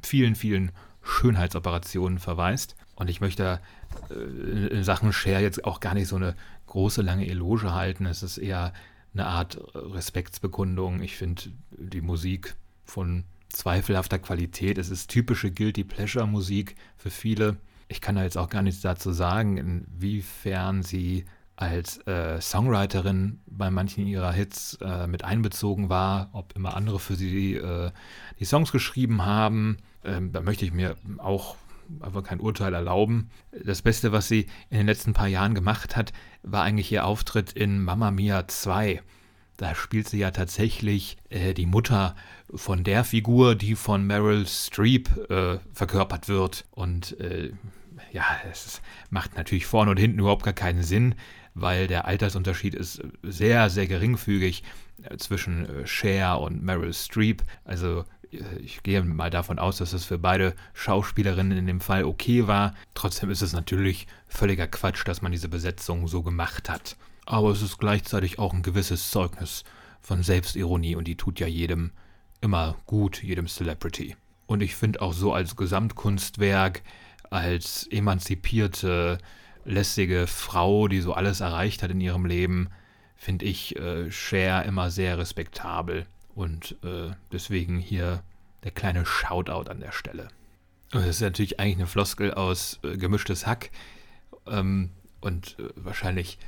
vielen, 0.03 0.35
vielen 0.35 0.73
Schönheitsoperationen 1.05 2.19
verweist. 2.19 2.75
Und 2.97 3.11
ich 3.11 3.21
möchte 3.21 3.61
äh, 4.11 4.67
in 4.69 4.85
Sachen 4.85 5.13
Cher 5.13 5.41
jetzt 5.41 5.65
auch 5.65 5.81
gar 5.81 5.95
nicht 5.95 6.09
so 6.09 6.17
eine 6.17 6.35
große, 6.67 7.03
lange 7.03 7.29
Eloge 7.29 7.73
halten. 7.73 8.07
Es 8.07 8.23
ist 8.23 8.39
eher 8.39 8.73
eine 9.13 9.27
Art 9.27 9.61
Respektsbekundung. 9.75 11.03
Ich 11.03 11.17
finde 11.17 11.43
die 11.71 12.01
Musik 12.01 12.57
von 12.85 13.25
zweifelhafter 13.49 14.19
Qualität. 14.19 14.79
Es 14.79 14.91
ist 14.91 15.09
typische 15.09 15.51
Guilty 15.51 15.85
Pleasure 15.85 16.27
Musik 16.27 16.75
für 16.97 17.11
viele. 17.11 17.57
Ich 17.89 18.01
kann 18.01 18.17
da 18.17 18.25
jetzt 18.25 18.39
auch 18.39 18.49
gar 18.49 18.63
nichts 18.63 18.81
dazu 18.81 19.13
sagen, 19.13 19.57
inwiefern 19.57 20.83
sie 20.83 21.25
als 21.57 21.99
äh, 22.07 22.41
Songwriterin 22.41 23.41
bei 23.47 23.71
manchen 23.71 24.07
ihrer 24.07 24.33
Hits 24.33 24.79
äh, 24.81 25.07
mit 25.07 25.23
einbezogen 25.23 25.89
war, 25.89 26.31
ob 26.33 26.57
immer 26.57 26.77
andere 26.77 26.99
für 26.99 27.15
sie 27.15 27.55
äh, 27.55 27.93
die 28.41 28.45
Songs 28.45 28.73
geschrieben 28.73 29.25
haben. 29.25 29.77
Ähm, 30.05 30.33
da 30.33 30.41
möchte 30.41 30.65
ich 30.65 30.73
mir 30.73 30.97
auch 31.19 31.57
einfach 32.01 32.23
kein 32.23 32.41
Urteil 32.41 32.75
erlauben. 32.75 33.31
Das 33.65 33.83
Beste, 33.83 34.13
was 34.13 34.29
sie 34.29 34.47
in 34.71 34.79
den 34.79 34.87
letzten 34.87 35.13
paar 35.13 35.29
Jahren 35.29 35.55
gemacht 35.55 35.97
hat, 35.97 36.13
war 36.43 36.63
eigentlich 36.63 36.91
ihr 36.93 37.07
Auftritt 37.07 37.53
in 37.53 37.83
Mamma 37.83 38.11
Mia 38.11 38.47
2. 38.47 39.03
Da 39.57 39.75
spielt 39.75 40.09
sie 40.09 40.19
ja 40.19 40.31
tatsächlich 40.31 41.17
äh, 41.31 41.55
die 41.55 41.67
Mutter 41.67 42.17
von 42.53 42.83
der 42.83 43.05
Figur, 43.05 43.55
die 43.55 43.77
von 43.77 44.05
Meryl 44.07 44.47
Streep 44.47 45.31
äh, 45.31 45.59
verkörpert 45.73 46.29
wird. 46.29 46.65
Und 46.73 47.19
äh, 47.21 47.53
ja, 48.13 48.25
es 48.51 48.83
macht 49.11 49.37
natürlich 49.37 49.67
vorne 49.67 49.91
und 49.93 49.99
hinten 49.99 50.19
überhaupt 50.19 50.45
gar 50.45 50.55
keinen 50.55 50.83
Sinn, 50.83 51.15
weil 51.55 51.87
der 51.87 52.07
Altersunterschied 52.07 52.75
ist 52.75 53.03
sehr, 53.23 53.71
sehr 53.71 53.87
geringfügig 53.87 54.65
äh, 55.03 55.17
zwischen 55.19 55.69
äh, 55.69 55.87
Cher 55.87 56.41
und 56.41 56.63
Meryl 56.63 56.93
Streep. 56.93 57.43
Also 57.65 58.05
ich 58.63 58.83
gehe 58.83 59.03
mal 59.03 59.31
davon 59.31 59.59
aus, 59.59 59.79
dass 59.79 59.93
es 59.93 60.05
für 60.05 60.19
beide 60.19 60.55
Schauspielerinnen 60.73 61.57
in 61.59 61.67
dem 61.67 61.81
Fall 61.81 62.05
okay 62.05 62.47
war. 62.47 62.75
Trotzdem 62.95 63.31
ist 63.31 63.43
es 63.43 63.53
natürlich 63.53 64.07
völliger 64.29 64.67
Quatsch, 64.67 65.07
dass 65.07 65.23
man 65.23 65.33
diese 65.33 65.49
Besetzung 65.49 66.09
so 66.09 66.23
gemacht 66.23 66.69
hat 66.69 66.97
aber 67.27 67.51
es 67.51 67.63
ist 67.63 67.79
gleichzeitig 67.79 68.39
auch 68.39 68.53
ein 68.53 68.63
gewisses 68.63 69.11
Zeugnis 69.11 69.65
von 70.01 70.23
Selbstironie 70.23 70.97
und 70.97 71.05
die 71.05 71.17
tut 71.17 71.41
ja 71.41 71.47
jedem 71.47 71.93
immer 72.41 72.77
gut, 72.87 73.23
jedem 73.23 73.47
Celebrity. 73.47 74.17
Und 74.47 74.63
ich 74.63 74.77
finde 74.77 75.01
auch 75.01 75.15
so 75.15 75.33
als 75.33 75.57
Gesamtkunstwerk, 75.57 76.83
als 77.31 77.87
emanzipierte, 77.91 79.19
lässige 79.65 80.27
Frau, 80.27 80.89
die 80.89 81.01
so 81.01 81.15
alles 81.15 81.41
erreicht 81.41 81.83
hat 81.83 81.91
in 81.91 82.03
ihrem 82.03 82.27
Leben, 82.27 82.69
finde 83.17 83.47
ich 83.47 83.77
äh, 83.77 84.11
Cher 84.11 84.65
immer 84.67 84.91
sehr 84.91 85.17
respektabel. 85.17 86.05
Und 86.35 86.77
äh, 86.83 87.11
deswegen 87.33 87.79
hier 87.79 88.23
der 88.65 88.73
kleine 88.73 89.07
Shoutout 89.07 89.71
an 89.71 89.81
der 89.81 89.93
Stelle. 89.93 90.29
Das 90.91 91.07
ist 91.07 91.21
natürlich 91.21 91.61
eigentlich 91.61 91.77
eine 91.77 91.87
Floskel 91.87 92.33
aus 92.33 92.81
äh, 92.83 92.97
gemischtes 92.97 93.47
Hack. 93.47 93.71
Ähm, 94.47 94.91
und 95.21 95.57
äh, 95.59 95.69
wahrscheinlich 95.77 96.39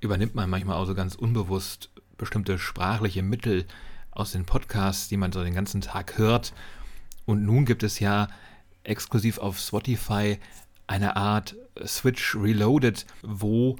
übernimmt 0.00 0.34
man 0.34 0.50
manchmal 0.50 0.76
auch 0.76 0.86
so 0.86 0.94
ganz 0.94 1.14
unbewusst 1.14 1.90
bestimmte 2.16 2.58
sprachliche 2.58 3.22
Mittel 3.22 3.66
aus 4.10 4.32
den 4.32 4.46
Podcasts, 4.46 5.08
die 5.08 5.16
man 5.16 5.32
so 5.32 5.44
den 5.44 5.54
ganzen 5.54 5.80
Tag 5.80 6.18
hört. 6.18 6.52
Und 7.26 7.44
nun 7.44 7.64
gibt 7.64 7.82
es 7.82 8.00
ja 8.00 8.28
exklusiv 8.84 9.38
auf 9.38 9.58
Spotify 9.58 10.38
eine 10.86 11.16
Art 11.16 11.56
Switch 11.84 12.34
Reloaded, 12.36 13.04
wo 13.22 13.76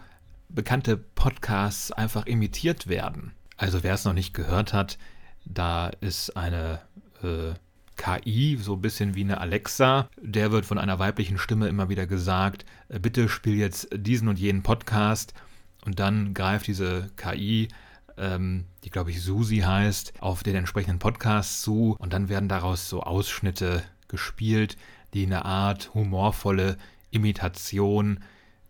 bekannte 0.49 0.97
Podcasts 0.97 1.93
einfach 1.93 2.27
imitiert 2.27 2.89
werden. 2.89 3.33
Also 3.57 3.83
wer 3.83 3.95
es 3.95 4.05
noch 4.05 4.13
nicht 4.13 4.35
gehört 4.35 4.73
hat, 4.73 4.99
da 5.47 5.89
ist 6.01 6.37
eine 6.37 6.81
äh, 7.23 7.55
KI, 7.97 8.59
so 8.61 8.75
ein 8.75 8.83
bisschen 8.83 9.15
wie 9.15 9.25
eine 9.25 9.41
Alexa. 9.41 10.09
Der 10.21 10.53
wird 10.53 10.67
von 10.67 10.79
einer 10.79 10.99
weiblichen 10.99 11.39
Stimme 11.39 11.69
immer 11.69 11.89
wieder 11.89 12.07
gesagt, 12.07 12.65
äh, 12.89 12.99
bitte 12.99 13.29
spiel 13.29 13.57
jetzt 13.57 13.89
diesen 13.93 14.29
und 14.29 14.39
jenen 14.39 14.63
Podcast 14.63 15.33
und 15.85 15.99
dann 15.99 16.35
greift 16.35 16.67
diese 16.67 17.11
KI, 17.17 17.69
ähm, 18.19 18.65
die 18.85 18.91
glaube 18.91 19.11
ich 19.11 19.23
Susi 19.23 19.59
heißt, 19.59 20.15
auf 20.21 20.43
den 20.43 20.57
entsprechenden 20.57 20.99
Podcast 20.99 21.63
zu 21.63 21.97
und 21.99 22.13
dann 22.13 22.29
werden 22.29 22.49
daraus 22.49 22.89
so 22.89 23.03
Ausschnitte 23.03 23.83
gespielt, 24.09 24.77
die 25.15 25.25
eine 25.25 25.45
Art 25.45 25.95
humorvolle 25.95 26.77
Imitation 27.11 28.21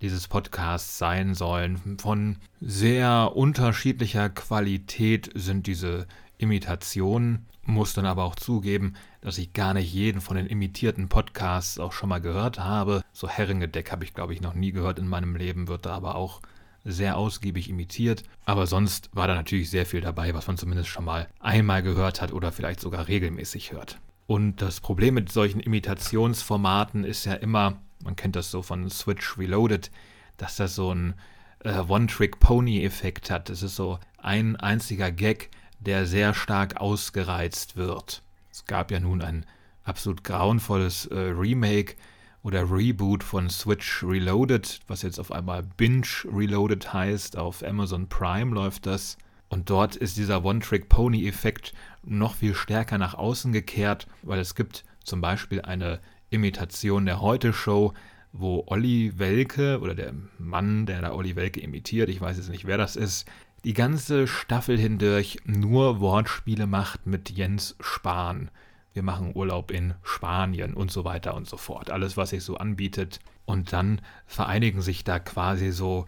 dieses 0.01 0.29
Podcasts 0.29 0.99
sein 0.99 1.35
sollen. 1.35 1.99
Von 1.99 2.37
sehr 2.61 3.33
unterschiedlicher 3.35 4.29
Qualität 4.31 5.31
sind 5.35 5.67
diese 5.67 6.07
Imitationen, 6.39 7.47
muss 7.65 7.95
dann 7.95 8.07
aber 8.07 8.25
auch 8.25 8.37
zugeben, 8.37 8.95
dass 9.21 9.39
ich 9.39 9.53
gar 9.53 9.75
nicht 9.75 9.93
jeden 9.93 10.21
von 10.21 10.37
den 10.37 10.47
imitierten 10.47 11.09
Podcasts 11.09 11.79
auch 11.79 11.93
schon 11.93 12.09
mal 12.09 12.21
gehört 12.21 12.59
habe. 12.59 13.03
So 13.13 13.29
Herringedeck 13.29 13.91
habe 13.91 14.05
ich, 14.05 14.15
glaube 14.15 14.33
ich, 14.35 14.41
noch 14.41 14.55
nie 14.55 14.73
gehört 14.73 14.99
in 14.99 15.09
meinem 15.09 15.35
Leben, 15.35 15.69
wird 15.69 15.87
da 15.87 15.95
aber 15.95 16.15
auch 16.15 16.43
sehr 16.85 17.17
ausgiebig 17.17 17.69
imitiert. 17.69 18.23
Aber 18.45 18.67
sonst 18.67 19.11
war 19.13 19.27
da 19.27 19.35
natürlich 19.35 19.71
sehr 19.71 19.87
viel 19.87 20.01
dabei, 20.01 20.33
was 20.35 20.47
man 20.47 20.57
zumindest 20.57 20.89
schon 20.89 21.05
mal 21.05 21.27
einmal 21.41 21.83
gehört 21.83 22.23
hat 22.23 22.33
oder 22.33 22.53
vielleicht 22.53 22.81
sogar 22.81 23.09
regelmäßig 23.09 23.73
hört. 23.73 23.99
Und 24.27 24.63
das 24.63 24.81
Problem 24.81 25.15
mit 25.15 25.31
solchen 25.31 25.61
Imitationsformaten 25.61 27.05
ist 27.05 27.25
ja 27.25 27.35
immer, 27.35 27.81
man 28.03 28.17
kennt 28.17 28.37
das 28.37 28.51
so 28.51 28.63
von 28.63 28.89
Switch 28.91 29.39
Reloaded, 29.39 29.91
dass 30.37 30.57
das 30.57 30.75
so 30.75 30.93
ein 30.93 31.15
äh, 31.61 31.79
One-Trick-Pony-Effekt 31.79 33.31
hat. 33.31 33.51
Es 33.51 33.63
ist 33.63 33.77
so 33.77 33.99
ein 34.19 34.57
einziger 34.57 35.11
Gag, 35.11 35.51
der 35.81 36.07
sehr 36.07 36.35
stark 36.35 36.77
ausgereizt 36.81 37.77
wird. 37.77 38.23
Es 38.51 38.65
gab 38.65 38.91
ja 38.91 39.01
nun 39.01 39.23
ein 39.23 39.47
absolut 39.85 40.25
grauenvolles 40.25 41.07
äh, 41.07 41.19
Remake 41.19 41.95
oder 42.43 42.71
Reboot 42.71 43.25
von 43.25 43.51
Switch 43.51 44.05
Reloaded, 44.05 44.81
was 44.87 45.03
jetzt 45.03 45.19
auf 45.19 45.33
einmal 45.33 45.63
Binge 45.63 46.07
Reloaded 46.25 46.93
heißt. 46.93 47.37
Auf 47.37 47.63
Amazon 47.65 48.09
Prime 48.09 48.55
läuft 48.55 48.87
das. 48.87 49.19
Und 49.49 49.71
dort 49.71 49.97
ist 49.97 50.17
dieser 50.17 50.45
One-Trick-Pony-Effekt 50.45 51.73
noch 52.03 52.35
viel 52.35 52.55
stärker 52.55 52.99
nach 52.99 53.15
außen 53.15 53.53
gekehrt, 53.53 54.07
weil 54.23 54.41
es 54.41 54.55
gibt 54.55 54.85
zum 55.05 55.21
Beispiel 55.21 55.63
eine 55.63 56.01
Imitation 56.37 57.07
der 57.07 57.21
Heute-Show, 57.21 57.93
wo 58.33 58.65
Olli 58.67 59.13
Welke 59.17 59.81
oder 59.81 59.95
der 59.95 60.13
Mann, 60.39 60.87
der 60.87 61.01
da 61.01 61.13
Olli 61.13 61.37
Welke 61.37 61.61
imitiert, 61.61 62.09
ich 62.09 62.21
weiß 62.21 62.37
jetzt 62.37 62.51
nicht, 62.51 62.67
wer 62.67 62.79
das 62.79 62.97
ist, 62.97 63.27
die 63.65 63.75
ganze 63.75 64.29
Staffel 64.29 64.79
hindurch 64.79 65.39
nur 65.45 66.01
Wortspiele 66.01 66.67
macht 66.67 67.07
mit 67.07 67.31
Jens 67.31 67.75
Spahn. 67.81 68.51
Wir 68.93 69.03
machen 69.03 69.35
Urlaub 69.35 69.71
in 69.71 69.95
Spanien 70.03 70.73
und 70.73 70.91
so 70.91 71.05
weiter 71.05 71.35
und 71.35 71.49
so 71.49 71.57
fort. 71.57 71.91
Alles, 71.91 72.17
was 72.17 72.31
sich 72.31 72.45
so 72.45 72.57
anbietet. 72.59 73.19
Und 73.45 73.73
dann 73.73 74.01
vereinigen 74.27 74.83
sich 74.83 75.05
da 75.05 75.19
quasi 75.19 75.73
so 75.73 76.07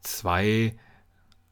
zwei 0.00 0.74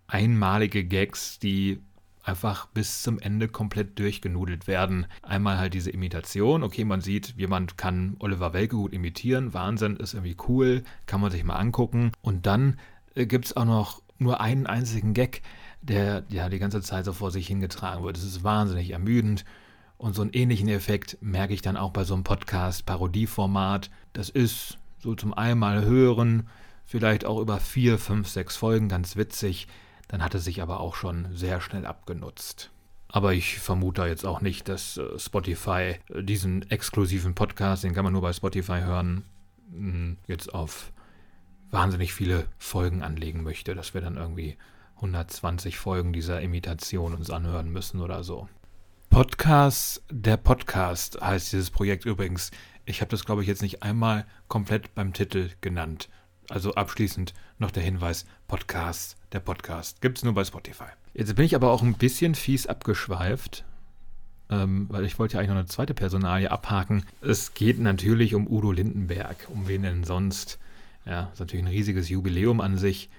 einmalige 0.06 0.84
Gags, 0.84 1.38
die 1.38 1.80
einfach 2.24 2.66
bis 2.66 3.02
zum 3.02 3.18
Ende 3.18 3.48
komplett 3.48 3.98
durchgenudelt 3.98 4.66
werden. 4.66 5.06
Einmal 5.22 5.58
halt 5.58 5.74
diese 5.74 5.90
Imitation, 5.90 6.62
okay, 6.62 6.84
man 6.84 7.02
sieht, 7.02 7.34
jemand 7.36 7.76
kann 7.76 8.16
Oliver 8.18 8.52
Welke 8.52 8.76
gut 8.76 8.92
imitieren, 8.92 9.52
Wahnsinn, 9.52 9.96
ist 9.96 10.14
irgendwie 10.14 10.36
cool, 10.48 10.82
kann 11.06 11.20
man 11.20 11.30
sich 11.30 11.44
mal 11.44 11.56
angucken. 11.56 12.12
Und 12.22 12.46
dann 12.46 12.78
äh, 13.14 13.26
gibt 13.26 13.46
es 13.46 13.56
auch 13.56 13.66
noch 13.66 14.02
nur 14.18 14.40
einen 14.40 14.66
einzigen 14.66 15.12
Gag, 15.12 15.42
der 15.82 16.24
ja 16.30 16.48
die 16.48 16.58
ganze 16.58 16.80
Zeit 16.80 17.04
so 17.04 17.12
vor 17.12 17.30
sich 17.30 17.46
hingetragen 17.46 18.02
wird. 18.04 18.16
Es 18.16 18.24
ist 18.24 18.42
wahnsinnig 18.42 18.90
ermüdend. 18.90 19.44
Und 19.98 20.14
so 20.14 20.22
einen 20.22 20.32
ähnlichen 20.32 20.68
Effekt 20.68 21.18
merke 21.20 21.54
ich 21.54 21.62
dann 21.62 21.76
auch 21.76 21.90
bei 21.90 22.04
so 22.04 22.14
einem 22.14 22.24
Podcast-Parodieformat. 22.24 23.90
Das 24.12 24.28
ist 24.28 24.78
so 24.98 25.14
zum 25.14 25.34
einmal 25.34 25.84
hören, 25.84 26.48
vielleicht 26.84 27.24
auch 27.24 27.38
über 27.38 27.60
vier, 27.60 27.98
fünf, 27.98 28.28
sechs 28.28 28.56
Folgen 28.56 28.88
ganz 28.88 29.16
witzig. 29.16 29.68
Dann 30.08 30.22
hat 30.22 30.34
es 30.34 30.44
sich 30.44 30.62
aber 30.62 30.80
auch 30.80 30.94
schon 30.94 31.28
sehr 31.34 31.60
schnell 31.60 31.86
abgenutzt. 31.86 32.70
Aber 33.08 33.32
ich 33.32 33.58
vermute 33.58 34.04
jetzt 34.06 34.26
auch 34.26 34.40
nicht, 34.40 34.68
dass 34.68 34.96
äh, 34.96 35.18
Spotify 35.18 35.96
äh, 36.08 36.22
diesen 36.22 36.68
exklusiven 36.70 37.34
Podcast, 37.34 37.84
den 37.84 37.94
kann 37.94 38.04
man 38.04 38.12
nur 38.12 38.22
bei 38.22 38.32
Spotify 38.32 38.80
hören, 38.80 39.24
hm, 39.70 40.18
jetzt 40.26 40.52
auf 40.52 40.92
wahnsinnig 41.70 42.12
viele 42.12 42.46
Folgen 42.58 43.02
anlegen 43.02 43.42
möchte, 43.42 43.74
dass 43.74 43.94
wir 43.94 44.00
dann 44.00 44.16
irgendwie 44.16 44.56
120 44.96 45.78
Folgen 45.78 46.12
dieser 46.12 46.40
Imitation 46.40 47.14
uns 47.14 47.30
anhören 47.30 47.70
müssen 47.70 48.00
oder 48.00 48.24
so. 48.24 48.48
Podcast, 49.10 50.02
der 50.10 50.36
Podcast 50.36 51.20
heißt 51.20 51.52
dieses 51.52 51.70
Projekt 51.70 52.04
übrigens. 52.04 52.50
Ich 52.84 53.00
habe 53.00 53.10
das, 53.10 53.24
glaube 53.24 53.42
ich, 53.42 53.48
jetzt 53.48 53.62
nicht 53.62 53.82
einmal 53.82 54.26
komplett 54.48 54.94
beim 54.94 55.12
Titel 55.12 55.50
genannt. 55.60 56.08
Also 56.50 56.74
abschließend 56.74 57.32
noch 57.58 57.70
der 57.70 57.82
Hinweis, 57.82 58.26
Podcast, 58.48 59.16
der 59.34 59.40
Podcast. 59.40 60.00
Gibt 60.00 60.18
es 60.18 60.24
nur 60.24 60.32
bei 60.32 60.44
Spotify. 60.44 60.86
Jetzt 61.12 61.34
bin 61.34 61.44
ich 61.44 61.54
aber 61.54 61.70
auch 61.70 61.82
ein 61.82 61.94
bisschen 61.94 62.34
fies 62.34 62.66
abgeschweift, 62.66 63.64
ähm, 64.48 64.86
weil 64.88 65.04
ich 65.04 65.18
wollte 65.18 65.34
ja 65.34 65.40
eigentlich 65.40 65.50
noch 65.50 65.56
eine 65.56 65.66
zweite 65.66 65.92
Personalie 65.92 66.50
abhaken. 66.50 67.04
Es 67.20 67.52
geht 67.52 67.78
natürlich 67.80 68.34
um 68.34 68.46
Udo 68.46 68.72
Lindenberg. 68.72 69.48
Um 69.52 69.68
wen 69.68 69.82
denn 69.82 70.04
sonst? 70.04 70.58
Ja, 71.04 71.30
ist 71.32 71.40
natürlich 71.40 71.64
ein 71.66 71.70
riesiges 71.70 72.08
Jubiläum 72.08 72.60
an 72.60 72.78
sich. 72.78 73.10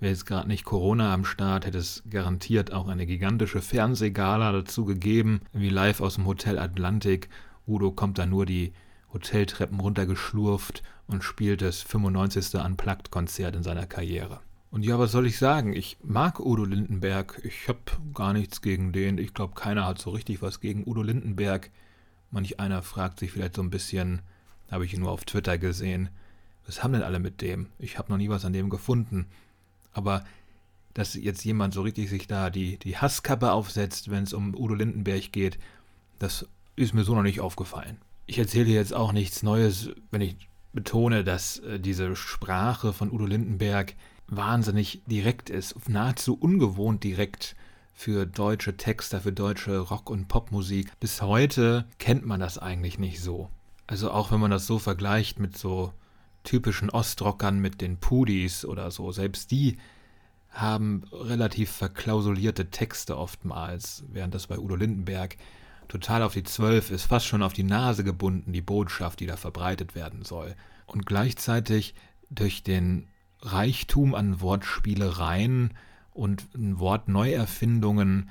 Wäre 0.00 0.12
jetzt 0.12 0.26
gerade 0.26 0.48
nicht 0.48 0.64
Corona 0.64 1.12
am 1.12 1.24
Start, 1.24 1.66
hätte 1.66 1.78
es 1.78 2.02
garantiert 2.08 2.72
auch 2.72 2.88
eine 2.88 3.06
gigantische 3.06 3.60
Fernsehgala 3.60 4.52
dazu 4.52 4.84
gegeben, 4.84 5.42
wie 5.52 5.68
live 5.68 6.00
aus 6.00 6.14
dem 6.14 6.26
Hotel 6.26 6.58
Atlantik. 6.58 7.28
Udo 7.66 7.90
kommt 7.90 8.18
da 8.18 8.26
nur 8.26 8.46
die 8.46 8.72
Hoteltreppen 9.12 9.80
runtergeschlurft 9.80 10.82
und 11.06 11.22
spielt 11.22 11.62
das 11.62 11.82
95. 11.82 12.54
Unplugged-Konzert 12.54 13.54
in 13.56 13.62
seiner 13.62 13.86
Karriere. 13.86 14.40
Und 14.74 14.84
ja, 14.84 14.98
was 14.98 15.12
soll 15.12 15.28
ich 15.28 15.38
sagen? 15.38 15.72
Ich 15.72 15.98
mag 16.02 16.40
Udo 16.40 16.64
Lindenberg. 16.64 17.40
Ich 17.44 17.68
habe 17.68 17.78
gar 18.12 18.32
nichts 18.32 18.60
gegen 18.60 18.90
den. 18.90 19.18
Ich 19.18 19.32
glaube, 19.32 19.54
keiner 19.54 19.86
hat 19.86 20.00
so 20.00 20.10
richtig 20.10 20.42
was 20.42 20.58
gegen 20.58 20.82
Udo 20.84 21.00
Lindenberg. 21.00 21.70
Manch 22.32 22.58
einer 22.58 22.82
fragt 22.82 23.20
sich 23.20 23.30
vielleicht 23.30 23.54
so 23.54 23.62
ein 23.62 23.70
bisschen, 23.70 24.22
habe 24.72 24.84
ich 24.84 24.92
ihn 24.92 24.98
nur 24.98 25.12
auf 25.12 25.24
Twitter 25.24 25.58
gesehen, 25.58 26.08
was 26.66 26.82
haben 26.82 26.92
denn 26.92 27.04
alle 27.04 27.20
mit 27.20 27.40
dem? 27.40 27.68
Ich 27.78 27.98
habe 27.98 28.10
noch 28.10 28.18
nie 28.18 28.30
was 28.30 28.44
an 28.44 28.52
dem 28.52 28.68
gefunden. 28.68 29.26
Aber 29.92 30.24
dass 30.92 31.14
jetzt 31.14 31.44
jemand 31.44 31.72
so 31.72 31.82
richtig 31.82 32.10
sich 32.10 32.26
da 32.26 32.50
die, 32.50 32.76
die 32.78 32.96
Hasskappe 32.96 33.52
aufsetzt, 33.52 34.10
wenn 34.10 34.24
es 34.24 34.32
um 34.32 34.56
Udo 34.56 34.74
Lindenberg 34.74 35.30
geht, 35.30 35.56
das 36.18 36.48
ist 36.74 36.94
mir 36.94 37.04
so 37.04 37.14
noch 37.14 37.22
nicht 37.22 37.40
aufgefallen. 37.40 37.98
Ich 38.26 38.40
erzähle 38.40 38.70
jetzt 38.70 38.92
auch 38.92 39.12
nichts 39.12 39.44
Neues, 39.44 39.90
wenn 40.10 40.20
ich 40.20 40.34
betone, 40.72 41.22
dass 41.22 41.60
äh, 41.60 41.78
diese 41.78 42.16
Sprache 42.16 42.92
von 42.92 43.12
Udo 43.12 43.26
Lindenberg 43.26 43.94
wahnsinnig 44.26 45.02
direkt 45.06 45.50
ist, 45.50 45.88
nahezu 45.88 46.34
ungewohnt 46.34 47.04
direkt 47.04 47.56
für 47.92 48.26
deutsche 48.26 48.76
Texter, 48.76 49.20
für 49.20 49.32
deutsche 49.32 49.78
Rock- 49.78 50.10
und 50.10 50.28
Popmusik. 50.28 50.98
Bis 50.98 51.22
heute 51.22 51.86
kennt 51.98 52.26
man 52.26 52.40
das 52.40 52.58
eigentlich 52.58 52.98
nicht 52.98 53.20
so. 53.20 53.50
Also 53.86 54.10
auch 54.10 54.32
wenn 54.32 54.40
man 54.40 54.50
das 54.50 54.66
so 54.66 54.78
vergleicht 54.78 55.38
mit 55.38 55.56
so 55.56 55.92
typischen 56.42 56.90
Ostrockern, 56.90 57.60
mit 57.60 57.80
den 57.80 57.98
Pudis 57.98 58.64
oder 58.64 58.90
so, 58.90 59.12
selbst 59.12 59.50
die 59.50 59.78
haben 60.50 61.04
relativ 61.12 61.70
verklausulierte 61.70 62.70
Texte 62.70 63.16
oftmals, 63.16 64.04
während 64.08 64.34
das 64.34 64.46
bei 64.46 64.58
Udo 64.58 64.76
Lindenberg 64.76 65.36
total 65.88 66.22
auf 66.22 66.32
die 66.32 66.44
Zwölf 66.44 66.90
ist, 66.90 67.04
fast 67.04 67.26
schon 67.26 67.42
auf 67.42 67.52
die 67.52 67.64
Nase 67.64 68.04
gebunden, 68.04 68.52
die 68.52 68.62
Botschaft, 68.62 69.20
die 69.20 69.26
da 69.26 69.36
verbreitet 69.36 69.94
werden 69.94 70.24
soll. 70.24 70.54
Und 70.86 71.06
gleichzeitig 71.06 71.94
durch 72.30 72.62
den 72.62 73.08
Reichtum 73.44 74.14
an 74.14 74.40
Wortspielereien 74.40 75.74
und 76.12 76.48
Wortneuerfindungen 76.54 78.30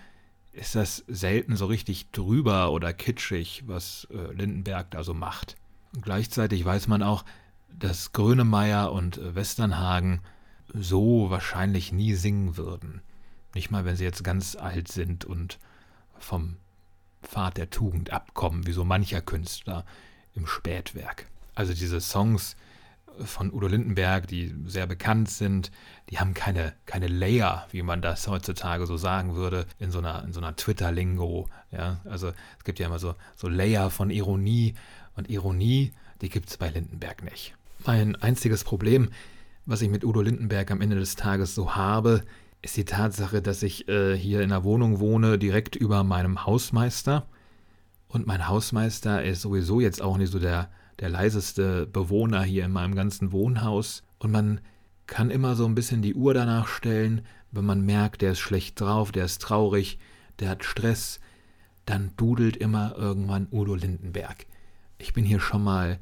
ist 0.51 0.75
das 0.75 1.03
selten 1.07 1.55
so 1.55 1.65
richtig 1.65 2.11
drüber 2.11 2.71
oder 2.71 2.93
kitschig, 2.93 3.63
was 3.65 4.07
äh, 4.11 4.33
Lindenberg 4.33 4.91
da 4.91 5.03
so 5.03 5.13
macht. 5.13 5.55
Gleichzeitig 6.01 6.63
weiß 6.63 6.87
man 6.87 7.03
auch, 7.03 7.25
dass 7.69 8.13
Grönemeyer 8.13 8.91
und 8.91 9.17
äh, 9.17 9.35
Westernhagen 9.35 10.21
so 10.73 11.29
wahrscheinlich 11.29 11.91
nie 11.91 12.13
singen 12.13 12.57
würden. 12.57 13.01
Nicht 13.53 13.71
mal, 13.71 13.85
wenn 13.85 13.95
sie 13.95 14.03
jetzt 14.03 14.23
ganz 14.23 14.55
alt 14.55 14.87
sind 14.87 15.25
und 15.25 15.59
vom 16.17 16.57
Pfad 17.21 17.57
der 17.57 17.69
Tugend 17.69 18.11
abkommen, 18.11 18.65
wie 18.65 18.71
so 18.71 18.83
mancher 18.83 19.21
Künstler 19.21 19.85
im 20.33 20.47
Spätwerk. 20.47 21.27
Also 21.55 21.73
diese 21.73 22.01
Songs 22.01 22.55
von 23.19 23.53
Udo 23.53 23.67
Lindenberg, 23.67 24.27
die 24.27 24.53
sehr 24.65 24.87
bekannt 24.87 25.29
sind, 25.29 25.71
die 26.09 26.19
haben 26.19 26.33
keine, 26.33 26.73
keine 26.85 27.07
Layer, 27.07 27.67
wie 27.71 27.81
man 27.81 28.01
das 28.01 28.27
heutzutage 28.27 28.85
so 28.85 28.97
sagen 28.97 29.35
würde, 29.35 29.65
in 29.79 29.91
so 29.91 29.99
einer, 29.99 30.23
in 30.23 30.33
so 30.33 30.39
einer 30.39 30.55
Twitter-Lingo. 30.55 31.47
Ja? 31.71 32.01
Also 32.05 32.29
es 32.57 32.63
gibt 32.63 32.79
ja 32.79 32.87
immer 32.87 32.99
so, 32.99 33.15
so 33.35 33.47
Layer 33.47 33.89
von 33.89 34.09
Ironie 34.09 34.75
und 35.15 35.29
Ironie, 35.29 35.91
die 36.21 36.29
gibt 36.29 36.49
es 36.49 36.57
bei 36.57 36.69
Lindenberg 36.69 37.23
nicht. 37.23 37.55
Mein 37.85 38.15
einziges 38.15 38.63
Problem, 38.63 39.09
was 39.65 39.81
ich 39.81 39.89
mit 39.89 40.03
Udo 40.03 40.21
Lindenberg 40.21 40.71
am 40.71 40.81
Ende 40.81 40.95
des 40.97 41.15
Tages 41.15 41.55
so 41.55 41.75
habe, 41.75 42.23
ist 42.61 42.77
die 42.77 42.85
Tatsache, 42.85 43.41
dass 43.41 43.61
ich 43.61 43.87
äh, 43.89 44.17
hier 44.17 44.41
in 44.41 44.51
einer 44.51 44.63
Wohnung 44.63 44.99
wohne, 44.99 45.37
direkt 45.37 45.75
über 45.75 46.03
meinem 46.03 46.45
Hausmeister. 46.45 47.27
Und 48.07 48.25
mein 48.25 48.47
Hausmeister 48.47 49.23
ist 49.23 49.41
sowieso 49.41 49.79
jetzt 49.81 50.01
auch 50.01 50.17
nicht 50.17 50.31
so 50.31 50.39
der, 50.39 50.69
der 50.99 51.09
leiseste 51.09 51.85
Bewohner 51.85 52.43
hier 52.43 52.65
in 52.65 52.71
meinem 52.71 52.95
ganzen 52.95 53.31
Wohnhaus. 53.31 54.03
Und 54.19 54.31
man 54.31 54.61
kann 55.07 55.29
immer 55.29 55.55
so 55.55 55.65
ein 55.65 55.75
bisschen 55.75 56.01
die 56.01 56.13
Uhr 56.13 56.33
danach 56.33 56.67
stellen, 56.67 57.21
wenn 57.51 57.65
man 57.65 57.85
merkt, 57.85 58.21
der 58.21 58.31
ist 58.31 58.39
schlecht 58.39 58.79
drauf, 58.79 59.11
der 59.11 59.25
ist 59.25 59.41
traurig, 59.41 59.99
der 60.39 60.49
hat 60.49 60.63
Stress, 60.63 61.19
dann 61.85 62.11
dudelt 62.17 62.57
immer 62.57 62.95
irgendwann 62.97 63.47
Udo 63.51 63.75
Lindenberg. 63.75 64.45
Ich 64.97 65.13
bin 65.13 65.25
hier 65.25 65.39
schon 65.39 65.63
mal 65.63 65.99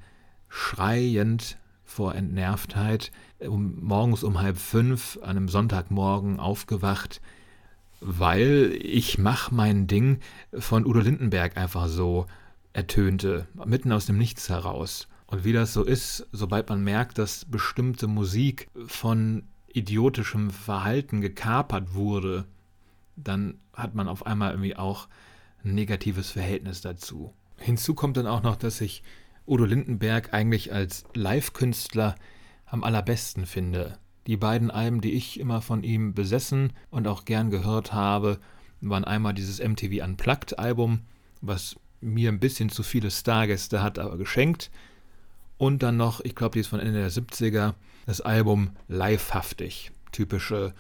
schreiend 0.47 1.58
vor 1.84 2.15
Entnervtheit, 2.15 3.12
um, 3.39 3.84
morgens 3.84 4.23
um 4.23 4.39
halb 4.39 4.58
fünf, 4.58 5.17
an 5.21 5.32
einem 5.32 5.49
Sonntagmorgen 5.49 6.39
aufgewacht, 6.39 7.21
weil 7.99 8.77
ich 8.82 9.17
mach 9.17 9.51
mein 9.51 9.88
Ding 9.88 10.19
von 10.54 10.86
Udo 10.86 10.99
Lindenberg 10.99 11.58
einfach 11.58 11.88
so 11.88 12.27
ertönte, 12.74 13.48
mitten 13.66 13.92
aus 13.92 14.06
dem 14.06 14.18
Nichts 14.18 14.50
heraus. 14.50 15.08
Und 15.28 15.44
wie 15.46 15.54
das 15.54 15.74
so 15.74 15.84
ist, 15.84 16.28
sobald 16.32 16.70
man 16.70 16.84
merkt, 16.84 17.18
dass 17.18 17.46
bestimmte 17.46 18.08
Musik 18.08 18.68
von 18.88 19.44
idiotischem 19.74 20.50
Verhalten 20.52 21.22
gekapert 21.22 21.94
wurde, 21.94 22.46
dann 23.16 23.60
hat 23.74 23.96
man 23.96 24.08
auf 24.08 24.26
einmal 24.26 24.52
irgendwie 24.52 24.76
auch 24.76 25.08
ein 25.64 25.74
negatives 25.74 26.32
Verhältnis 26.32 26.82
dazu. 26.82 27.34
Hinzu 27.58 27.94
kommt 27.94 28.18
dann 28.18 28.28
auch 28.28 28.44
noch, 28.44 28.56
dass 28.56 28.82
ich 28.82 29.04
Udo 29.48 29.66
Lindenberg 29.66 30.34
eigentlich 30.34 30.74
als 30.74 31.06
Live-Künstler 31.14 32.16
am 32.66 32.84
allerbesten 32.84 33.46
finde. 33.46 34.00
Die 34.28 34.38
beiden 34.38 34.72
Alben, 34.72 35.02
die 35.02 35.14
ich 35.14 35.40
immer 35.40 35.62
von 35.62 35.84
ihm 35.84 36.14
besessen 36.14 36.74
und 36.90 37.08
auch 37.08 37.26
gern 37.26 37.50
gehört 37.50 37.94
habe, 37.94 38.40
waren 38.82 39.04
einmal 39.04 39.34
dieses 39.34 39.60
MTV 39.60 40.04
Unplugged 40.04 40.58
Album, 40.60 41.02
was 41.42 41.76
mir 42.02 42.30
ein 42.30 42.40
bisschen 42.40 42.70
zu 42.70 42.84
viele 42.84 43.12
Stargäste 43.12 43.82
hat, 43.82 44.00
aber 44.00 44.18
geschenkt. 44.18 44.72
Und 45.58 45.84
dann 45.84 45.98
noch, 45.98 46.22
ich 46.22 46.36
glaube, 46.36 46.54
die 46.54 46.60
ist 46.60 46.68
von 46.68 46.80
Ende 46.80 47.00
der 47.00 47.12
70er, 47.12 47.76
das 48.06 48.22
Album 48.22 48.72
Livehaftig. 48.88 49.92
Typische 50.12 50.74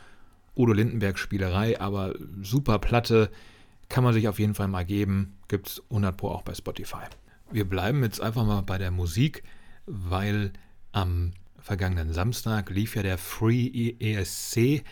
Udo 0.55 0.73
Lindenberg 0.73 1.17
Spielerei, 1.17 1.79
aber 1.79 2.15
super 2.41 2.79
Platte. 2.79 3.29
Kann 3.89 4.03
man 4.03 4.13
sich 4.13 4.27
auf 4.27 4.39
jeden 4.39 4.55
Fall 4.55 4.67
mal 4.67 4.85
geben. 4.85 5.37
Gibt 5.47 5.67
es 5.67 5.83
100 5.89 6.17
Pro 6.17 6.29
auch 6.29 6.41
bei 6.41 6.53
Spotify. 6.53 7.05
Wir 7.51 7.65
bleiben 7.65 8.03
jetzt 8.03 8.21
einfach 8.21 8.45
mal 8.45 8.61
bei 8.61 8.77
der 8.77 8.91
Musik, 8.91 9.43
weil 9.85 10.51
am 10.91 11.33
vergangenen 11.59 12.13
Samstag 12.13 12.69
lief 12.69 12.95
ja 12.95 13.03
der 13.03 13.17
Free 13.17 13.93
ESC 13.99 14.83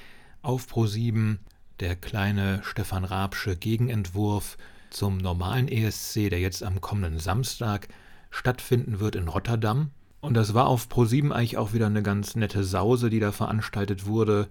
auf 0.41 0.67
Pro7, 0.67 1.37
der 1.79 1.95
kleine 1.95 2.61
Stefan 2.63 3.05
Raabsche 3.05 3.55
Gegenentwurf 3.55 4.57
zum 4.89 5.17
normalen 5.17 5.67
ESC, 5.67 6.29
der 6.29 6.39
jetzt 6.39 6.63
am 6.63 6.81
kommenden 6.81 7.19
Samstag 7.19 7.87
stattfinden 8.31 8.99
wird 8.99 9.15
in 9.15 9.27
Rotterdam. 9.27 9.91
Und 10.21 10.33
das 10.33 10.53
war 10.53 10.67
auf 10.67 10.87
Pro7 10.87 11.31
eigentlich 11.31 11.57
auch 11.57 11.73
wieder 11.73 11.85
eine 11.85 12.03
ganz 12.03 12.35
nette 12.35 12.63
Sause, 12.63 13.09
die 13.09 13.19
da 13.19 13.31
veranstaltet 13.31 14.05
wurde. 14.05 14.47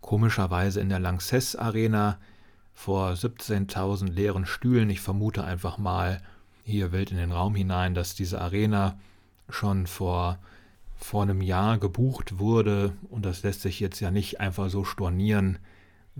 Komischerweise 0.00 0.80
in 0.80 0.88
der 0.88 0.98
Lanxess 0.98 1.56
Arena 1.56 2.18
vor 2.72 3.10
17.000 3.10 4.10
leeren 4.10 4.46
Stühlen. 4.46 4.88
Ich 4.88 5.00
vermute 5.00 5.44
einfach 5.44 5.76
mal 5.76 6.22
hier 6.64 6.92
wild 6.92 7.10
in 7.10 7.18
den 7.18 7.32
Raum 7.32 7.54
hinein, 7.54 7.94
dass 7.94 8.14
diese 8.14 8.40
Arena 8.40 8.98
schon 9.48 9.86
vor 9.86 10.38
vor 11.00 11.22
einem 11.22 11.40
Jahr 11.40 11.78
gebucht 11.78 12.38
wurde 12.38 12.92
und 13.08 13.24
das 13.24 13.42
lässt 13.42 13.62
sich 13.62 13.80
jetzt 13.80 14.00
ja 14.00 14.10
nicht 14.10 14.40
einfach 14.40 14.68
so 14.68 14.84
stornieren 14.84 15.58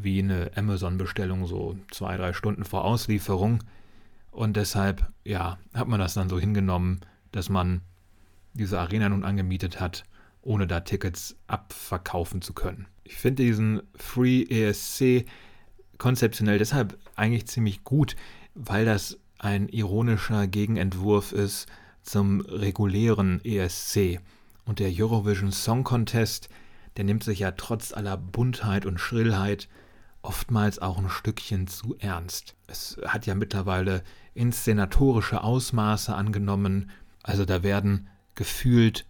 wie 0.02 0.20
eine 0.20 0.50
Amazon-Bestellung 0.54 1.46
so 1.46 1.76
zwei, 1.90 2.16
drei 2.16 2.32
Stunden 2.32 2.64
vor 2.64 2.84
Auslieferung. 2.84 3.62
Und 4.30 4.56
deshalb, 4.56 5.10
ja, 5.24 5.58
hat 5.74 5.88
man 5.88 6.00
das 6.00 6.14
dann 6.14 6.28
so 6.28 6.38
hingenommen, 6.38 7.00
dass 7.32 7.48
man 7.48 7.82
diese 8.54 8.80
Arena 8.80 9.08
nun 9.08 9.24
angemietet 9.24 9.80
hat, 9.80 10.04
ohne 10.42 10.66
da 10.66 10.80
Tickets 10.80 11.36
abverkaufen 11.46 12.42
zu 12.42 12.52
können. 12.52 12.86
Ich 13.04 13.16
finde 13.16 13.42
diesen 13.42 13.82
Free 13.96 14.42
ESC 14.42 15.26
konzeptionell 15.98 16.58
deshalb 16.58 16.98
eigentlich 17.16 17.46
ziemlich 17.46 17.84
gut, 17.84 18.16
weil 18.54 18.84
das 18.84 19.18
ein 19.38 19.68
ironischer 19.68 20.46
Gegenentwurf 20.46 21.32
ist 21.32 21.66
zum 22.02 22.40
regulären 22.40 23.44
ESC. 23.44 24.20
Und 24.64 24.78
der 24.78 24.90
Eurovision 24.90 25.52
Song 25.52 25.84
Contest, 25.84 26.48
der 26.96 27.04
nimmt 27.04 27.24
sich 27.24 27.40
ja 27.40 27.52
trotz 27.52 27.92
aller 27.92 28.16
Buntheit 28.16 28.86
und 28.86 28.98
Schrillheit 28.98 29.68
oftmals 30.22 30.78
auch 30.78 30.98
ein 30.98 31.08
Stückchen 31.08 31.66
zu 31.66 31.96
ernst. 31.98 32.54
Es 32.66 32.98
hat 33.06 33.26
ja 33.26 33.34
mittlerweile 33.34 34.02
inszenatorische 34.34 35.42
Ausmaße 35.42 36.14
angenommen. 36.14 36.90
Also 37.22 37.44
da 37.44 37.62
werden 37.62 38.08
gefühlt 38.34 39.06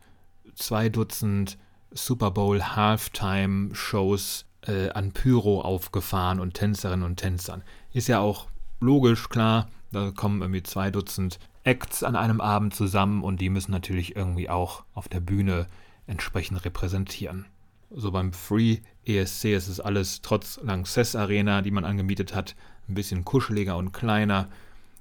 zwei 0.54 0.88
Dutzend 0.88 1.58
Super 1.90 2.30
Bowl 2.30 2.62
Halftime 2.62 3.74
Shows 3.74 4.46
äh, 4.66 4.90
an 4.90 5.12
Pyro 5.12 5.62
aufgefahren 5.62 6.40
und 6.40 6.54
Tänzerinnen 6.54 7.04
und 7.04 7.16
Tänzern. 7.16 7.62
Ist 7.92 8.08
ja 8.08 8.20
auch 8.20 8.48
logisch, 8.80 9.28
klar. 9.28 9.68
Da 9.92 10.12
kommen 10.12 10.40
irgendwie 10.40 10.62
zwei 10.62 10.90
Dutzend 10.90 11.38
Acts 11.64 12.02
an 12.02 12.16
einem 12.16 12.40
Abend 12.40 12.74
zusammen 12.74 13.22
und 13.22 13.40
die 13.40 13.50
müssen 13.50 13.72
natürlich 13.72 14.16
irgendwie 14.16 14.48
auch 14.48 14.84
auf 14.94 15.08
der 15.08 15.20
Bühne 15.20 15.66
entsprechend 16.06 16.64
repräsentieren. 16.64 17.46
So 17.90 18.12
beim 18.12 18.32
Free 18.32 18.78
ESC 19.06 19.46
ist 19.46 19.68
es 19.68 19.80
alles 19.80 20.22
trotz 20.22 20.60
Lanxess 20.62 21.16
Arena, 21.16 21.62
die 21.62 21.70
man 21.70 21.84
angemietet 21.84 22.34
hat, 22.34 22.54
ein 22.88 22.94
bisschen 22.94 23.24
kuscheliger 23.24 23.76
und 23.76 23.92
kleiner. 23.92 24.48